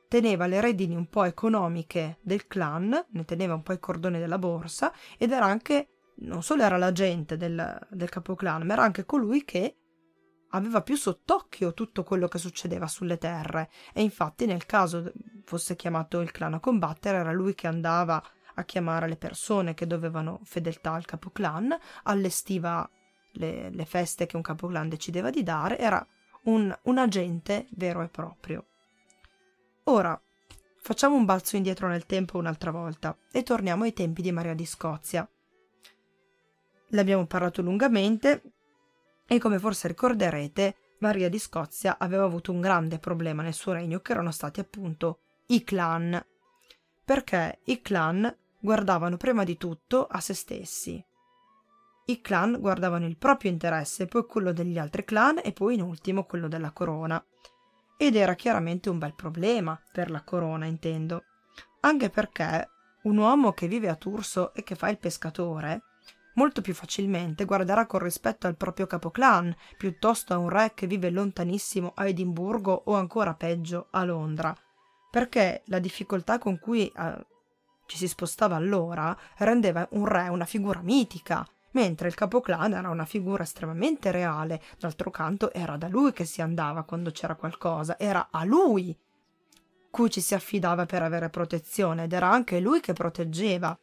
[0.09, 4.39] teneva le redini un po' economiche del clan, ne teneva un po' i cordoni della
[4.39, 9.45] borsa ed era anche, non solo era l'agente del, del capoclan, ma era anche colui
[9.45, 9.77] che
[10.55, 15.11] aveva più sott'occhio tutto quello che succedeva sulle terre e infatti nel caso
[15.45, 18.23] fosse chiamato il clan a combattere era lui che andava
[18.55, 22.89] a chiamare le persone che dovevano fedeltà al capoclan, allestiva
[23.33, 26.07] le, le feste che un capoclan decideva di dare, era
[26.45, 28.67] un, un agente vero e proprio.
[29.85, 30.21] Ora,
[30.81, 34.67] facciamo un balzo indietro nel tempo un'altra volta e torniamo ai tempi di Maria di
[34.67, 35.29] Scozia.
[36.89, 38.43] L'abbiamo parlato lungamente,
[39.27, 44.01] E come forse ricorderete, Maria di Scozia aveva avuto un grande problema nel suo regno
[44.01, 46.23] che erano stati appunto i clan.
[47.05, 51.05] Perché i clan guardavano prima di tutto a se stessi.
[52.07, 56.25] I clan guardavano il proprio interesse, poi quello degli altri clan e poi in ultimo
[56.25, 57.23] quello della corona.
[57.97, 61.25] Ed era chiaramente un bel problema per la corona, intendo.
[61.81, 62.69] Anche perché
[63.03, 65.83] un uomo che vive a Turso e che fa il pescatore
[66.35, 71.11] molto più facilmente guarderà con rispetto al proprio capoclan piuttosto a un re che vive
[71.11, 74.55] lontanissimo a Edimburgo o ancora peggio a Londra,
[75.11, 77.27] perché la difficoltà con cui eh,
[77.93, 83.05] ci si spostava allora rendeva un re una figura mitica, mentre il capoclan era una
[83.05, 84.63] figura estremamente reale.
[84.79, 88.97] D'altro canto era da lui che si andava quando c'era qualcosa, era a lui
[89.91, 93.79] cui ci si affidava per avere protezione ed era anche lui che proteggeva.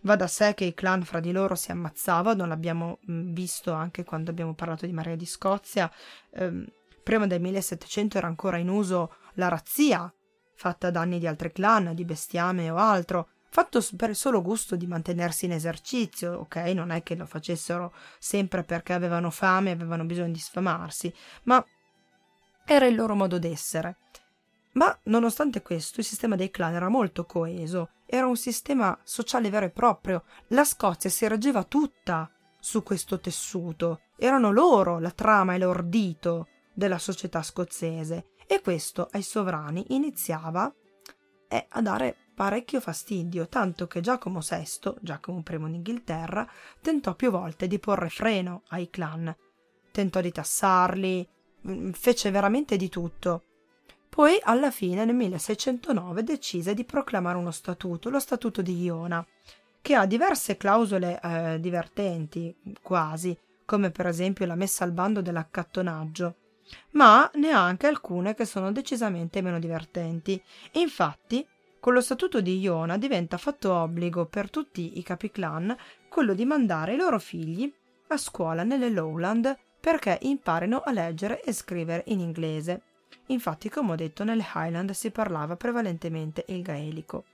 [0.00, 4.02] Va da sé che i clan fra di loro si ammazzavano, l'abbiamo mm, visto anche
[4.02, 5.88] quando abbiamo parlato di Maria di Scozia.
[6.32, 6.66] Ehm,
[7.04, 10.12] prima del 1700 era ancora in uso la razzia,
[10.56, 14.74] fatta a danni di altri clan, di bestiame o altro, fatto per il solo gusto
[14.74, 16.56] di mantenersi in esercizio, ok?
[16.74, 21.14] Non è che lo facessero sempre perché avevano fame avevano bisogno di sfamarsi,
[21.44, 21.64] ma
[22.64, 23.98] era il loro modo d'essere.
[24.72, 29.66] Ma nonostante questo, il sistema dei clan era molto coeso, era un sistema sociale vero
[29.66, 30.24] e proprio.
[30.48, 34.00] La Scozia si reggeva tutta su questo tessuto.
[34.16, 40.74] Erano loro la trama e l'ordito della società scozzese e questo ai sovrani iniziava
[41.48, 46.48] eh, a dare parecchio fastidio, tanto che Giacomo VI, Giacomo I d'Inghilterra,
[46.80, 49.34] tentò più volte di porre freno ai clan.
[49.90, 51.28] Tentò di tassarli,
[51.68, 53.44] mm, fece veramente di tutto.
[54.08, 59.24] Poi, alla fine, nel 1609, decise di proclamare uno statuto, lo Statuto di Iona,
[59.80, 66.36] che ha diverse clausole eh, divertenti, quasi, come per esempio la messa al bando dell'accattonaggio,
[66.92, 70.42] ma ne ha anche alcune che sono decisamente meno divertenti.
[70.72, 71.46] Infatti,
[71.84, 75.76] con lo statuto di Iona diventa fatto obbligo per tutti i capiclan
[76.08, 77.70] quello di mandare i loro figli
[78.06, 82.84] a scuola nelle Lowland perché imparino a leggere e scrivere in inglese.
[83.26, 87.24] Infatti, come ho detto, nelle Highland si parlava prevalentemente il gaelico.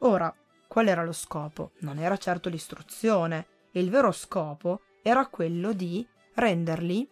[0.00, 0.30] Ora,
[0.68, 1.70] qual era lo scopo?
[1.78, 7.08] Non era certo l'istruzione, il vero scopo era quello di renderli,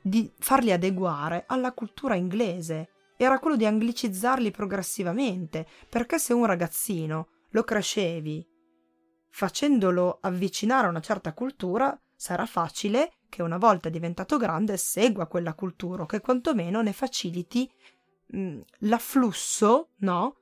[0.00, 7.28] di farli adeguare alla cultura inglese era quello di anglicizzarli progressivamente, perché se un ragazzino
[7.50, 8.46] lo crescevi
[9.36, 15.52] facendolo avvicinare a una certa cultura, sarà facile che una volta diventato grande segua quella
[15.52, 17.70] cultura o che quantomeno ne faciliti
[18.28, 20.36] mh, l'afflusso, no?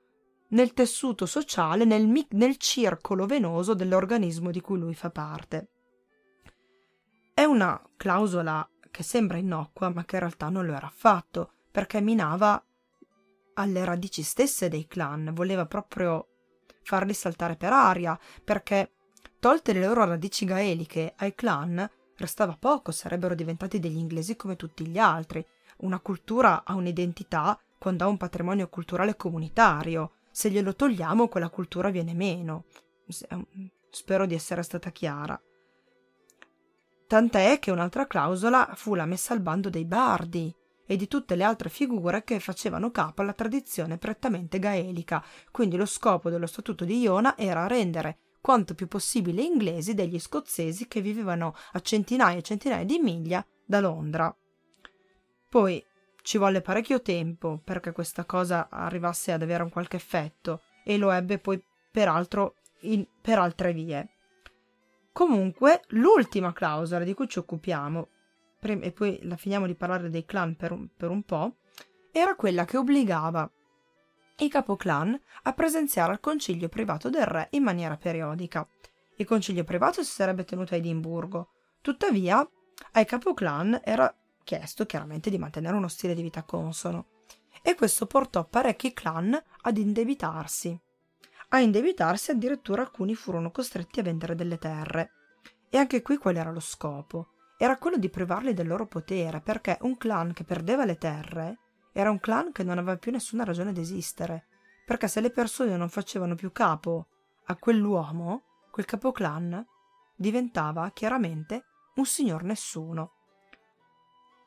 [0.49, 5.71] Nel tessuto sociale, nel, nel circolo venoso dell'organismo di cui lui fa parte.
[7.33, 11.99] È una clausola che sembra innocua, ma che in realtà non lo era affatto, perché
[11.99, 12.63] minava
[13.55, 16.27] alle radici stesse dei clan, voleva proprio
[16.83, 18.93] farli saltare per aria, perché
[19.41, 21.85] tolte le loro radici gaeliche ai clan
[22.15, 25.45] restava poco, sarebbero diventati degli inglesi come tutti gli altri.
[25.79, 30.13] Una cultura ha un'identità quando ha un patrimonio culturale comunitario.
[30.31, 32.67] Se glielo togliamo, quella cultura viene meno.
[33.89, 35.37] Spero di essere stata chiara.
[37.05, 41.43] Tant'è che un'altra clausola fu la messa al bando dei bardi e di tutte le
[41.43, 46.99] altre figure che facevano capo alla tradizione prettamente gaelica, quindi lo scopo dello Statuto di
[46.99, 52.85] Iona era rendere quanto più possibile inglesi degli scozzesi che vivevano a centinaia e centinaia
[52.85, 54.35] di miglia da Londra.
[55.49, 55.83] Poi
[56.21, 61.09] ci volle parecchio tempo perché questa cosa arrivasse ad avere un qualche effetto e lo
[61.11, 61.59] ebbe poi
[61.91, 64.09] peraltro in, per altre vie.
[65.11, 68.09] Comunque, l'ultima clausola di cui ci occupiamo,
[68.73, 71.57] e poi la finiamo di parlare dei clan per un, per un po',
[72.11, 73.49] era quella che obbligava
[74.37, 78.67] i capoclan a presenziare al concilio privato del re in maniera periodica.
[79.17, 81.49] Il concilio privato si sarebbe tenuto a Edimburgo,
[81.81, 82.47] tuttavia
[82.93, 84.13] ai capoclan era
[84.43, 87.07] chiesto chiaramente di mantenere uno stile di vita consono
[87.61, 90.79] e questo portò parecchi clan ad indebitarsi
[91.49, 95.11] a indebitarsi addirittura alcuni furono costretti a vendere delle terre.
[95.69, 97.34] E anche qui qual era lo scopo?
[97.57, 101.59] Era quello di privarli del loro potere, perché un clan che perdeva le terre
[101.93, 104.47] era un clan che non aveva più nessuna ragione d'esistere,
[104.85, 107.07] perché se le persone non facevano più capo
[107.45, 109.65] a quell'uomo, quel capoclan
[110.15, 111.63] diventava chiaramente
[111.95, 113.11] un signor nessuno.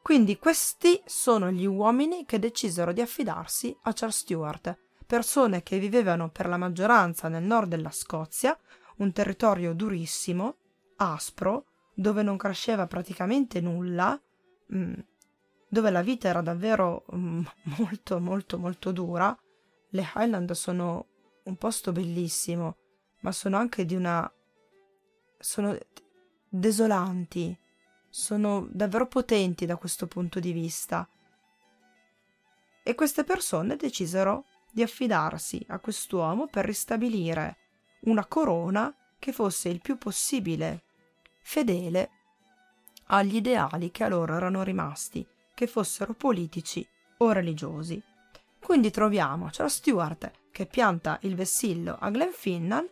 [0.02, 6.28] Quindi questi sono gli uomini che decisero di affidarsi a Charles Stuart, persone che vivevano
[6.30, 8.58] per la maggioranza nel nord della Scozia,
[8.96, 10.56] un territorio durissimo,
[10.96, 11.64] aspro,
[11.98, 14.18] dove non cresceva praticamente nulla,
[14.72, 14.94] mm,
[15.68, 17.44] dove la vita era davvero mm,
[17.76, 19.36] molto molto molto dura,
[19.90, 21.06] le Highland sono
[21.42, 22.76] un posto bellissimo,
[23.22, 24.32] ma sono anche di una...
[25.38, 25.76] sono
[26.48, 27.58] desolanti,
[28.08, 31.08] sono davvero potenti da questo punto di vista.
[32.84, 37.56] E queste persone decisero di affidarsi a quest'uomo per ristabilire
[38.02, 40.84] una corona che fosse il più possibile
[41.48, 42.10] fedele
[43.06, 46.86] agli ideali che a loro erano rimasti, che fossero politici
[47.18, 48.02] o religiosi.
[48.62, 52.86] Quindi troviamo Charles Stewart che pianta il vessillo a Glenfinnan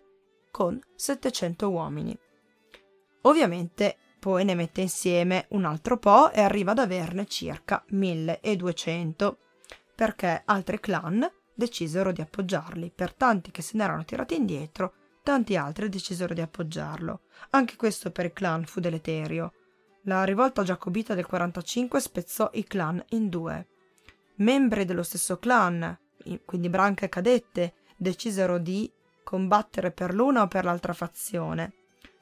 [0.51, 2.19] con 700 uomini.
[3.23, 9.39] Ovviamente poi ne mette insieme un altro po' e arriva ad averne circa 1200,
[9.95, 14.95] perché altri clan decisero di appoggiarli, per tanti che se ne erano tirati indietro,
[15.27, 17.23] tanti altri decisero di appoggiarlo.
[17.51, 19.55] Anche questo per il clan fu deleterio.
[20.03, 23.67] La rivolta giacobita del 45 spezzò i clan in due.
[24.37, 25.99] Membri dello stesso clan,
[26.45, 28.89] quindi branche cadette, decisero di
[29.25, 31.73] combattere per l'una o per l'altra fazione.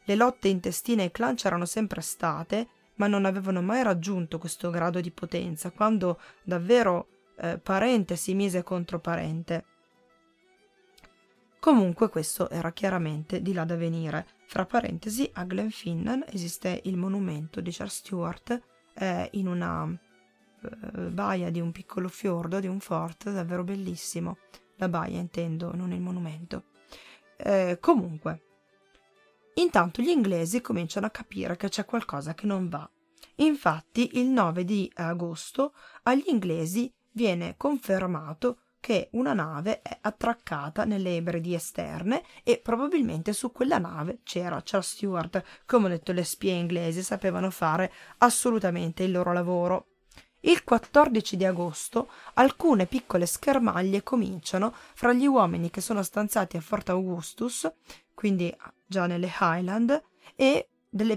[0.05, 5.03] Le lotte intestine ai clan c'erano sempre state, ma non avevano mai raggiunto questo grado
[5.03, 9.67] di potenza, quando davvero eh, parente si mise contro parente.
[11.65, 14.27] Comunque questo era chiaramente di là da venire.
[14.45, 18.61] Fra parentesi, a Glenfinnan esiste il monumento di Charles Stewart
[18.93, 24.37] eh, in una eh, baia di un piccolo fiordo, di un fort davvero bellissimo.
[24.77, 26.65] La baia intendo, non il monumento.
[27.39, 28.43] Eh, comunque,
[29.55, 32.87] intanto gli inglesi cominciano a capire che c'è qualcosa che non va.
[33.37, 41.17] Infatti, il 9 di agosto agli inglesi viene confermato che una nave è attraccata nelle
[41.17, 45.43] Ebridi esterne e probabilmente su quella nave c'era Charles Stewart.
[45.65, 49.87] Come ho detto, le spie inglesi sapevano fare assolutamente il loro lavoro.
[50.41, 56.61] Il 14 di agosto alcune piccole schermaglie cominciano fra gli uomini che sono stanziati a
[56.61, 57.73] Fort Augustus,
[58.13, 58.55] quindi
[58.85, 60.03] già nelle Highland,
[60.37, 60.69] e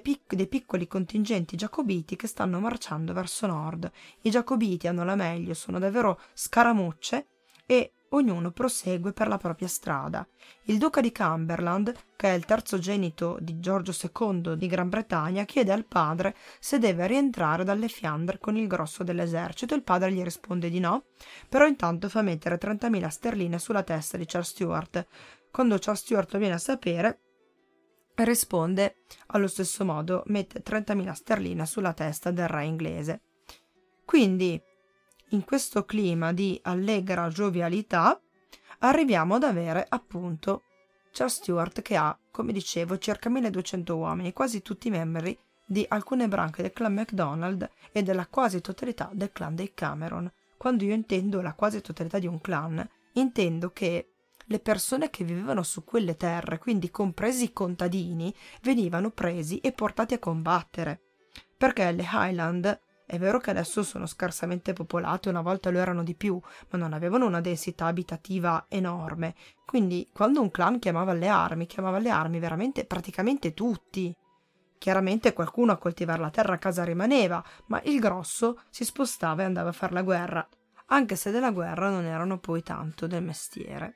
[0.02, 3.92] pic- dei piccoli contingenti giacobiti che stanno marciando verso nord.
[4.22, 7.28] I giacobiti hanno la meglio, sono davvero scaramucce
[7.68, 10.26] e ognuno prosegue per la propria strada.
[10.64, 15.74] Il duca di Cumberland, che è il terzogenito di Giorgio II di Gran Bretagna, chiede
[15.74, 19.76] al padre se deve rientrare dalle Fiandre con il grosso dell'esercito.
[19.76, 21.06] Il padre gli risponde di no,
[21.50, 25.08] però intanto fa mettere 30.000 sterline sulla testa di Charles Stuart.
[25.52, 27.20] Quando Charles Stuart viene a sapere,
[28.16, 33.22] risponde allo stesso modo, mette 30.000 sterline sulla testa del re inglese.
[34.06, 34.60] Quindi,
[35.30, 38.20] in questo clima di allegra giovialità,
[38.80, 40.64] arriviamo ad avere appunto
[41.12, 46.62] Charles Stewart che ha, come dicevo, circa 1200 uomini, quasi tutti membri di alcune branche
[46.62, 50.32] del clan MacDonald e della quasi totalità del clan dei Cameron.
[50.56, 54.12] Quando io intendo la quasi totalità di un clan, intendo che
[54.46, 60.14] le persone che vivevano su quelle terre, quindi compresi i contadini, venivano presi e portati
[60.14, 61.02] a combattere.
[61.58, 66.14] Perché le Highland è vero che adesso sono scarsamente popolate, una volta lo erano di
[66.14, 66.38] più,
[66.70, 69.34] ma non avevano una densità abitativa enorme.
[69.66, 74.14] Quindi quando un clan chiamava alle armi, chiamava alle armi veramente praticamente tutti.
[74.78, 79.46] Chiaramente qualcuno a coltivare la terra a casa rimaneva, ma il grosso si spostava e
[79.46, 80.46] andava a fare la guerra,
[80.88, 83.96] anche se della guerra non erano poi tanto del mestiere.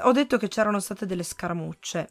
[0.00, 2.10] Ho detto che c'erano state delle scaramucce.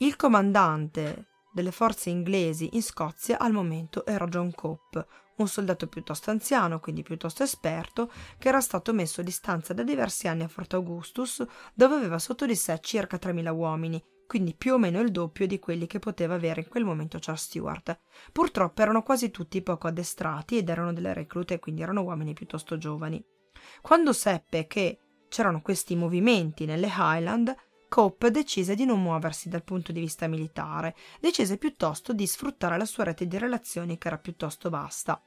[0.00, 6.30] Il comandante delle forze inglesi in Scozia al momento era John Cope, un soldato piuttosto
[6.30, 10.74] anziano, quindi piuttosto esperto, che era stato messo a distanza da diversi anni a Fort
[10.74, 11.42] Augustus,
[11.72, 15.58] dove aveva sotto di sé circa 3.000 uomini, quindi più o meno il doppio di
[15.58, 17.98] quelli che poteva avere in quel momento Charles Stewart.
[18.32, 23.24] Purtroppo erano quasi tutti poco addestrati ed erano delle reclute, quindi erano uomini piuttosto giovani.
[23.80, 27.54] Quando seppe che c'erano questi movimenti nelle Highland,
[27.88, 32.84] Cope decise di non muoversi dal punto di vista militare, decise piuttosto di sfruttare la
[32.84, 35.20] sua rete di relazioni che era piuttosto vasta.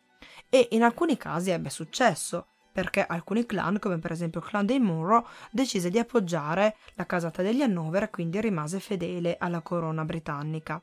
[0.49, 4.80] E in alcuni casi ebbe successo, perché alcuni clan, come per esempio il clan dei
[4.80, 10.82] Munro, decise di appoggiare la casata degli Hannover e quindi rimase fedele alla corona britannica.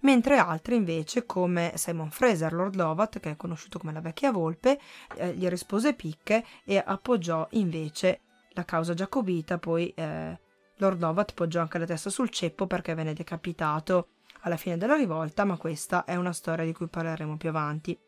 [0.00, 4.78] Mentre altri invece, come Simon Fraser, Lord Lovat, che è conosciuto come la vecchia volpe,
[5.16, 8.20] eh, gli rispose picche e appoggiò invece
[8.50, 10.38] la causa giacobita, poi eh,
[10.76, 14.08] Lord Lovat poggiò anche la testa sul ceppo perché venne decapitato
[14.40, 17.98] alla fine della rivolta, ma questa è una storia di cui parleremo più avanti.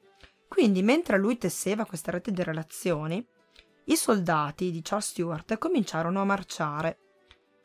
[0.48, 3.24] Quindi, mentre lui tesseva questa rete di relazioni,
[3.84, 6.98] i soldati di Charles Stuart cominciarono a marciare.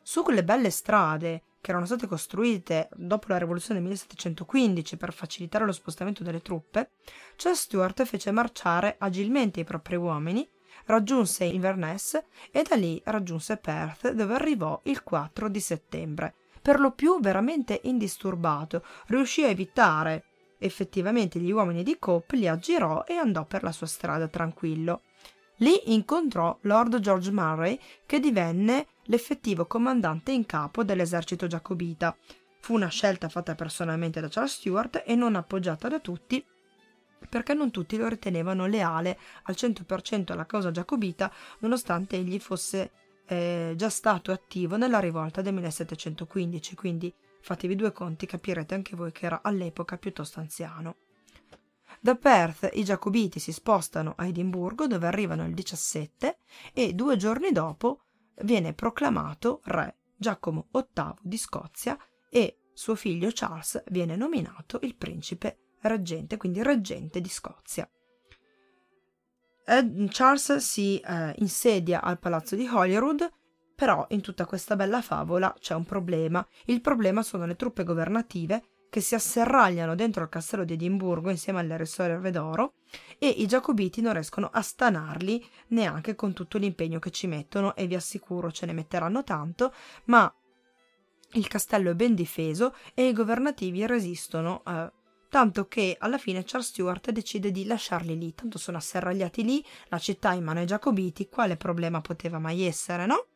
[0.02, 5.64] Su quelle belle strade che erano state costruite dopo la rivoluzione del 1715 per facilitare
[5.64, 6.92] lo spostamento delle truppe,
[7.36, 10.48] Charles Stuart fece marciare agilmente i propri uomini,
[10.86, 16.34] raggiunse Inverness e da lì raggiunse Perth dove arrivò il 4 di settembre.
[16.62, 20.24] Per lo più veramente indisturbato, riuscì a evitare
[20.58, 25.02] effettivamente gli uomini di Cope, li aggirò e andò per la sua strada tranquillo.
[25.56, 32.16] Lì incontrò Lord George Murray, che divenne l'effettivo comandante in capo dell'esercito giacobita.
[32.60, 36.44] Fu una scelta fatta personalmente da Charles Stuart e non appoggiata da tutti,
[37.28, 42.90] perché non tutti lo ritenevano leale al 100% alla causa giacobita, nonostante egli fosse
[43.26, 49.12] eh, già stato attivo nella rivolta del 1715, quindi fatevi due conti, capirete anche voi
[49.12, 50.96] che era all'epoca piuttosto anziano.
[52.00, 56.38] Da Perth i giacobiti si spostano a Edimburgo dove arrivano il 17
[56.72, 58.00] e due giorni dopo
[58.42, 61.98] viene proclamato re Giacomo VIII di Scozia
[62.28, 67.88] e suo figlio Charles viene nominato il principe reggente, quindi reggente di Scozia.
[69.64, 73.30] Ed Charles si eh, insedia al palazzo di Holyrood,
[73.74, 76.46] però in tutta questa bella favola c'è un problema.
[76.66, 78.62] Il problema sono le truppe governative
[78.92, 82.74] che si asserragliano dentro il castello di Edimburgo insieme alle riserve d'oro
[83.18, 87.86] e i giacobiti non riescono a stanarli neanche con tutto l'impegno che ci mettono e
[87.86, 89.72] vi assicuro ce ne metteranno tanto,
[90.04, 90.30] ma
[91.32, 94.92] il castello è ben difeso e i governativi resistono, eh,
[95.32, 99.98] tanto che alla fine Charles Stuart decide di lasciarli lì, tanto sono asserragliati lì, la
[99.98, 103.28] città in mano ai giacobiti, quale problema poteva mai essere, no?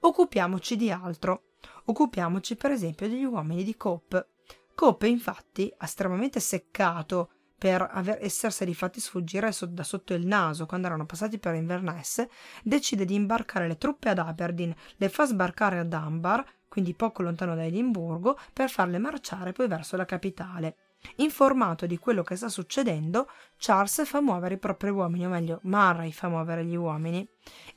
[0.00, 1.50] Occupiamoci di altro.
[1.84, 4.30] Occupiamoci per esempio degli uomini di Cope.
[4.74, 11.06] Cope, infatti, estremamente seccato per aver, esserseli fatti sfuggire da sotto il naso quando erano
[11.06, 12.26] passati per Inverness,
[12.64, 17.54] decide di imbarcare le truppe ad Aberdeen, le fa sbarcare a Dunbar, quindi poco lontano
[17.54, 20.76] da Edimburgo, per farle marciare poi verso la capitale.
[21.16, 26.12] Informato di quello che sta succedendo, Charles fa muovere i propri uomini, o meglio, Murray
[26.12, 27.26] fa muovere gli uomini,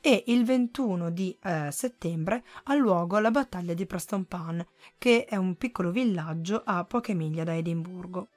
[0.00, 4.64] e il 21 di eh, settembre ha luogo la battaglia di Prestonpan,
[4.98, 8.28] che è un piccolo villaggio a poche miglia da Edimburgo.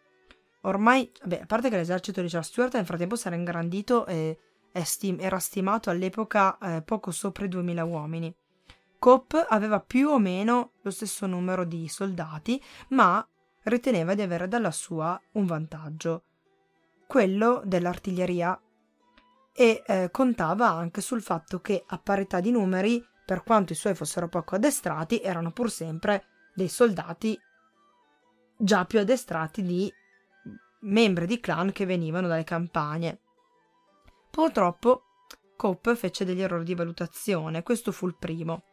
[0.62, 4.40] Ormai, beh, a parte che l'esercito di Charles Stuart nel frattempo si era ingrandito e
[4.84, 8.36] stim- era stimato all'epoca eh, poco sopra i 2000 uomini.
[8.98, 13.26] Cope aveva più o meno lo stesso numero di soldati, ma
[13.66, 16.24] riteneva di avere dalla sua un vantaggio,
[17.08, 18.60] quello dell'artiglieria,
[19.54, 23.96] e eh, contava anche sul fatto che a parità di numeri, per quanto i suoi
[23.96, 27.40] fossero poco addestrati, erano pur sempre dei soldati
[28.58, 29.92] già più addestrati di
[30.82, 33.20] membri di clan che venivano dalle campagne.
[34.30, 35.04] Purtroppo
[35.56, 38.64] Cope fece degli errori di valutazione, questo fu il primo.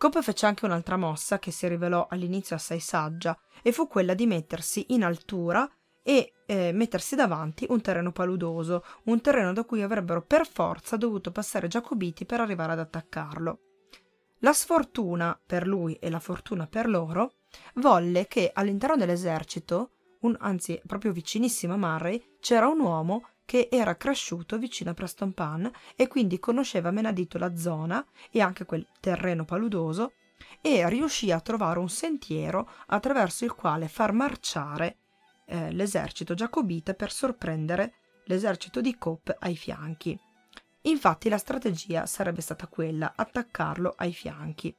[0.00, 4.26] Cope fece anche un'altra mossa che si rivelò all'inizio assai saggia e fu quella di
[4.26, 5.70] mettersi in altura
[6.02, 11.32] e eh, mettersi davanti un terreno paludoso, un terreno da cui avrebbero per forza dovuto
[11.32, 13.58] passare Giacobiti per arrivare ad attaccarlo.
[14.38, 17.34] La sfortuna per lui e la fortuna per loro
[17.74, 19.90] volle che all'interno dell'esercito,
[20.20, 25.68] un, anzi proprio vicinissimo a Murray, c'era un uomo che era cresciuto vicino a Prestonpan
[25.96, 30.12] e quindi conosceva a menadito la zona e anche quel terreno paludoso
[30.60, 34.98] e riuscì a trovare un sentiero attraverso il quale far marciare
[35.46, 37.94] eh, l'esercito giacobita per sorprendere
[38.26, 40.16] l'esercito di Cope ai fianchi.
[40.82, 44.72] Infatti la strategia sarebbe stata quella, attaccarlo ai fianchi.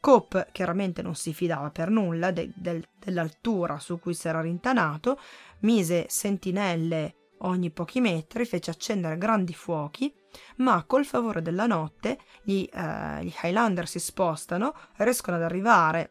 [0.00, 5.20] Cope chiaramente non si fidava per nulla de- del- dell'altura su cui si era rintanato,
[5.60, 10.12] mise sentinelle ogni pochi metri, fece accendere grandi fuochi,
[10.56, 16.10] ma col favore della notte gli, eh, gli Highlander si spostano, riescono ad arrivare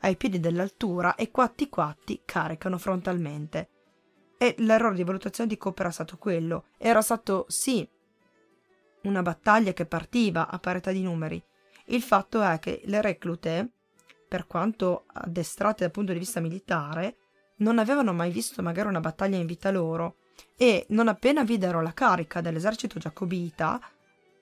[0.00, 3.68] ai piedi dell'altura e quatti quatti caricano frontalmente.
[4.38, 6.66] E l'errore di valutazione di Cope era stato quello.
[6.78, 7.86] Era stato sì
[9.02, 11.42] una battaglia che partiva a parità di numeri.
[11.86, 13.70] Il fatto è che le reclute,
[14.28, 17.16] per quanto addestrate dal punto di vista militare,
[17.56, 20.16] non avevano mai visto magari una battaglia in vita loro
[20.56, 23.80] e non appena videro la carica dell'esercito giacobita,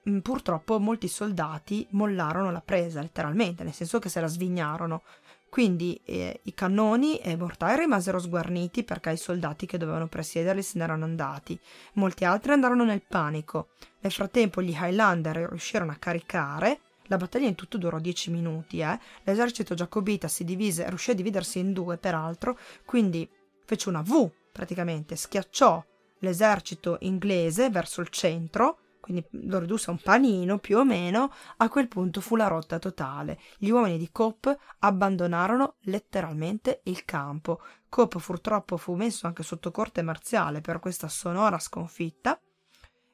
[0.09, 5.03] mm, purtroppo molti soldati mollarono la presa, letteralmente, nel senso che se la svignarono.
[5.49, 10.63] Quindi eh, i cannoni e i mortai rimasero sguarniti perché i soldati che dovevano presiederli
[10.63, 11.59] se n'erano andati.
[11.95, 13.69] Molti altri andarono nel panico.
[14.01, 16.81] Nel frattempo gli Highlander riuscirono a caricare.
[17.05, 18.81] La battaglia in tutto durò dieci minuti.
[18.81, 18.99] Eh.
[19.25, 23.27] L'esercito giacobita si divise, riuscì a dividersi in due peraltro, quindi
[23.65, 25.85] fece una V praticamente, schiacciò
[26.19, 31.69] l'esercito inglese verso il centro, quindi lo ridusse a un panino più o meno, a
[31.69, 33.39] quel punto fu la rotta totale.
[33.57, 37.61] Gli uomini di Cope abbandonarono letteralmente il campo.
[37.89, 42.37] Cope purtroppo fu messo anche sotto corte marziale per questa sonora sconfitta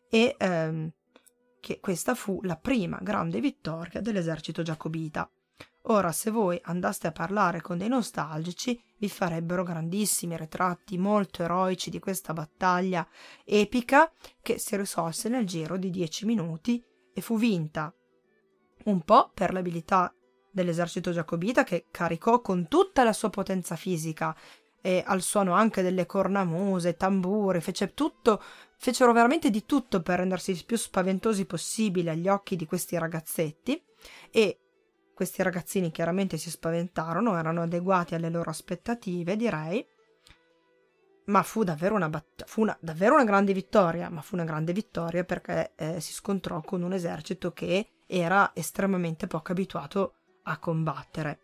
[0.09, 0.91] e ehm,
[1.61, 5.31] che questa fu la prima grande vittoria dell'esercito giacobita.
[5.89, 11.91] Ora, se voi andaste a parlare con dei nostalgici, vi farebbero grandissimi ritratti molto eroici
[11.91, 13.07] di questa battaglia
[13.45, 14.11] epica
[14.41, 16.83] che si risolse nel giro di dieci minuti
[17.13, 17.95] e fu vinta.
[18.85, 20.15] Un po' per l'abilità
[20.51, 24.35] dell'esercito giacobita che caricò con tutta la sua potenza fisica
[24.81, 28.43] e al suono anche delle cornamuse, tamburi, fece tutto,
[28.79, 33.83] fecero veramente di tutto per rendersi più spaventosi possibile agli occhi di questi ragazzetti
[34.31, 34.61] e
[35.15, 39.87] questi ragazzini chiaramente si spaventarono, erano adeguati alle loro aspettative, direi.
[41.27, 44.73] Ma fu davvero una, batt- fu una, davvero una grande vittoria, ma fu una grande
[44.73, 51.39] vittoria perché eh, si scontrò con un esercito che era estremamente poco abituato a combattere.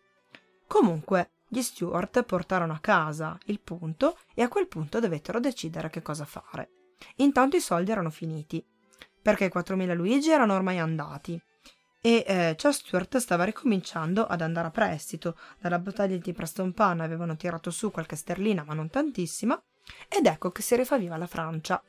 [0.67, 6.03] Comunque, gli Stuart portarono a casa il punto e a quel punto dovettero decidere che
[6.03, 6.69] cosa fare.
[7.17, 8.63] Intanto i soldi erano finiti,
[9.21, 11.41] perché i 4.000 Luigi erano ormai andati
[12.01, 15.37] e eh, Charles Stuart stava ricominciando ad andare a prestito.
[15.59, 19.61] Dalla battaglia di Preston Pan avevano tirato su qualche sterlina, ma non tantissima,
[20.09, 21.81] ed ecco che si rifaviva la Francia.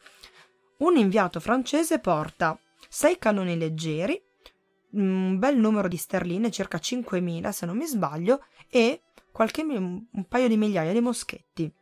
[0.78, 2.58] Un inviato francese porta
[2.88, 4.20] sei cannoni leggeri,
[4.90, 10.48] un bel numero di sterline, circa 5.000 se non mi sbaglio, e qualche, un paio
[10.48, 11.72] di migliaia di moschetti.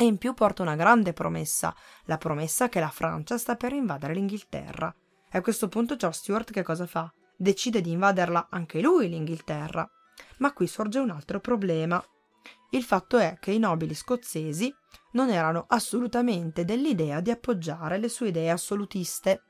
[0.00, 1.74] E in più porta una grande promessa,
[2.04, 4.94] la promessa che la Francia sta per invadere l'Inghilterra.
[5.30, 7.12] E a questo punto Charles Stuart che cosa fa?
[7.38, 9.88] decide di invaderla anche lui l'Inghilterra.
[10.38, 12.02] Ma qui sorge un altro problema.
[12.70, 14.74] Il fatto è che i nobili scozzesi
[15.12, 19.44] non erano assolutamente dell'idea di appoggiare le sue idee assolutiste.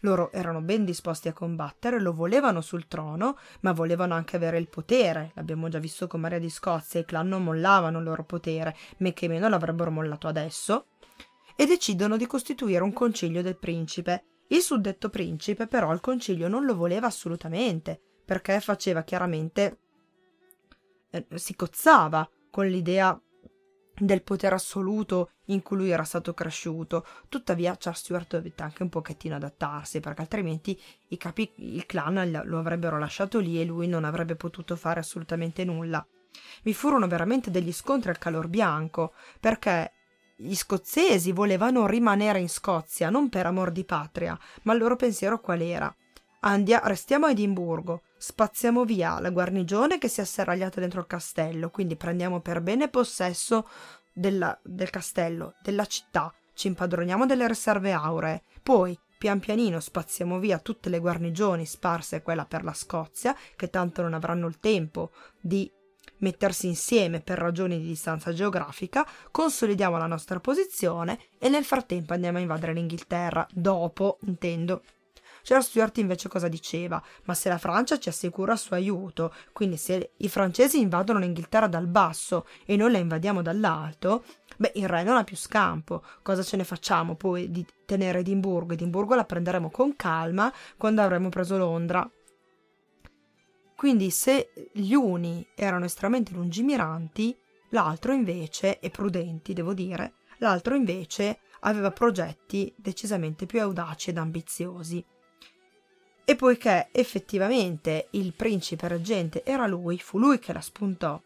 [0.00, 4.68] Loro erano ben disposti a combattere, lo volevano sul trono, ma volevano anche avere il
[4.68, 5.32] potere.
[5.34, 9.12] L'abbiamo già visto con Maria di Scozia, i clan non mollavano il loro potere, men
[9.12, 10.86] che meno l'avrebbero mollato adesso.
[11.56, 14.24] E decidono di costituire un concilio del principe,
[14.54, 19.78] il suddetto principe però il concilio non lo voleva assolutamente, perché faceva chiaramente
[21.10, 23.18] eh, si cozzava con l'idea
[23.96, 27.06] del potere assoluto in cui lui era stato cresciuto.
[27.28, 32.58] Tuttavia Charles Stuart dovette anche un pochettino adattarsi, perché altrimenti i capi, il clan lo
[32.58, 36.04] avrebbero lasciato lì e lui non avrebbe potuto fare assolutamente nulla.
[36.62, 39.92] Vi furono veramente degli scontri al calor bianco, perché
[40.36, 45.40] gli scozzesi volevano rimanere in Scozia non per amor di patria, ma il loro pensiero
[45.40, 45.94] qual era?
[46.40, 51.70] Andia, restiamo a Edimburgo, spaziamo via la guarnigione che si è asserragliata dentro il castello,
[51.70, 53.68] quindi prendiamo per bene possesso
[54.12, 60.58] della, del castello, della città, ci impadroniamo delle riserve auree, poi pian pianino spaziamo via
[60.58, 65.70] tutte le guarnigioni sparse quella per la Scozia, che tanto non avranno il tempo di
[66.18, 72.38] mettersi insieme per ragioni di distanza geografica, consolidiamo la nostra posizione e nel frattempo andiamo
[72.38, 74.82] a invadere l'Inghilterra, dopo, intendo.
[75.44, 77.02] Charles Stuart invece cosa diceva?
[77.24, 81.66] Ma se la Francia ci assicura il suo aiuto, quindi se i francesi invadono l'Inghilterra
[81.66, 84.24] dal basso e noi la invadiamo dall'alto,
[84.56, 86.02] beh, il re non ha più scampo.
[86.22, 88.72] Cosa ce ne facciamo poi di tenere Edimburgo?
[88.72, 92.08] Edimburgo la prenderemo con calma quando avremo preso Londra.
[93.84, 97.36] Quindi se gli uni erano estremamente lungimiranti,
[97.68, 105.04] l'altro invece, e prudenti devo dire, l'altro invece aveva progetti decisamente più audaci ed ambiziosi.
[106.24, 111.20] E poiché effettivamente il principe reggente era lui, fu lui che la spuntò,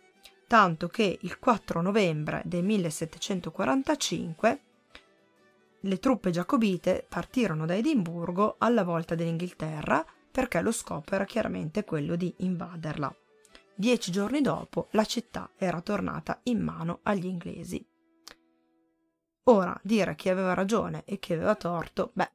[0.48, 4.62] tanto che il 4 novembre del 1745
[5.82, 10.04] le truppe giacobite partirono da Edimburgo alla volta dell'Inghilterra
[10.38, 13.12] perché lo scopo era chiaramente quello di invaderla.
[13.74, 17.84] Dieci giorni dopo la città era tornata in mano agli inglesi.
[19.46, 22.30] Ora, dire chi aveva ragione e chi aveva torto, beh,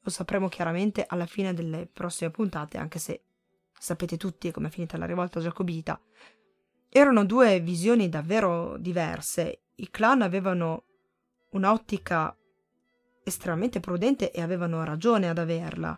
[0.00, 3.22] lo sapremo chiaramente alla fine delle prossime puntate, anche se
[3.78, 6.00] sapete tutti come è finita la rivolta giacobita.
[6.88, 9.60] Erano due visioni davvero diverse.
[9.76, 10.86] I clan avevano
[11.50, 12.36] un'ottica
[13.22, 15.96] estremamente prudente e avevano ragione ad averla.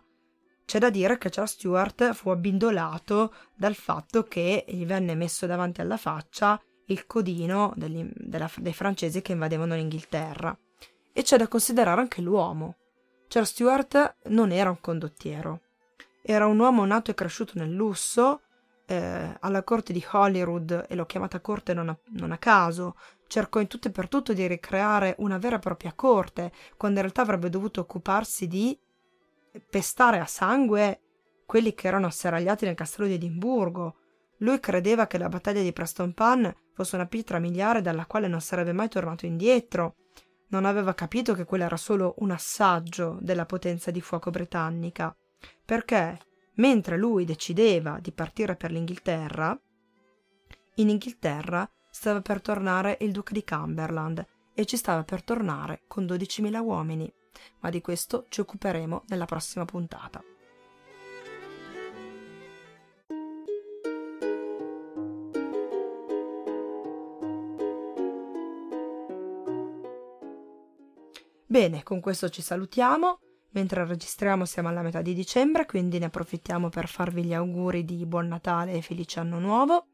[0.67, 5.79] C'è da dire che Charles Stuart fu abbindolato dal fatto che gli venne messo davanti
[5.79, 10.55] alla faccia il codino degli, della, dei francesi che invadevano l'Inghilterra.
[11.13, 12.75] E c'è da considerare anche l'uomo.
[13.29, 15.61] Charles Stuart non era un condottiero.
[16.21, 18.41] Era un uomo nato e cresciuto nel lusso,
[18.87, 22.97] eh, alla corte di Holyrood, e l'ho chiamata corte non a, non a caso,
[23.27, 27.03] cercò in tutto e per tutto di ricreare una vera e propria corte, quando in
[27.03, 28.77] realtà avrebbe dovuto occuparsi di
[29.69, 31.01] pestare a sangue
[31.45, 33.95] quelli che erano asserragliati nel castello di Edimburgo.
[34.37, 38.73] Lui credeva che la battaglia di Prestonpan fosse una pietra miliare dalla quale non sarebbe
[38.73, 39.95] mai tornato indietro.
[40.49, 45.15] Non aveva capito che quello era solo un assaggio della potenza di fuoco britannica,
[45.65, 46.17] perché
[46.55, 49.59] mentre lui decideva di partire per l'Inghilterra,
[50.75, 56.05] in Inghilterra stava per tornare il duca di Cumberland e ci stava per tornare con
[56.05, 57.11] 12.000 uomini,
[57.59, 60.23] ma di questo ci occuperemo nella prossima puntata.
[71.49, 73.19] Bene, con questo ci salutiamo.
[73.51, 78.05] Mentre registriamo siamo alla metà di dicembre, quindi ne approfittiamo per farvi gli auguri di
[78.05, 79.87] buon Natale e felice anno nuovo.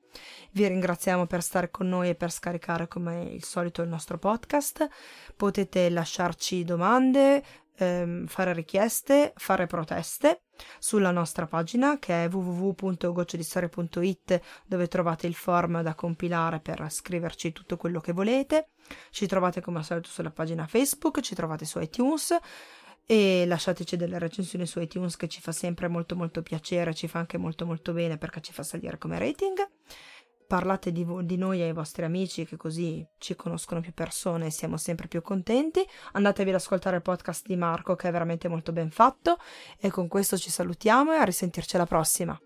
[0.52, 4.88] Vi ringraziamo per stare con noi e per scaricare come il solito il nostro podcast.
[5.36, 7.44] Potete lasciarci domande,
[7.78, 10.44] ehm, fare richieste, fare proteste
[10.80, 17.78] sulla nostra pagina che è www.gocciodistoria.it dove trovate il form da compilare per scriverci tutto
[17.78, 18.70] quello che volete.
[19.10, 22.38] Ci trovate come al solito sulla pagina Facebook, ci trovate su iTunes
[23.06, 27.20] e lasciateci delle recensioni su iTunes che ci fa sempre molto molto piacere, ci fa
[27.20, 29.68] anche molto molto bene perché ci fa salire come rating.
[30.48, 34.52] Parlate di, vo- di noi ai vostri amici che così ci conoscono più persone e
[34.52, 35.84] siamo sempre più contenti.
[36.12, 39.38] Andatevi ad ascoltare il podcast di Marco che è veramente molto ben fatto
[39.80, 42.40] e con questo ci salutiamo e a risentirci alla prossima.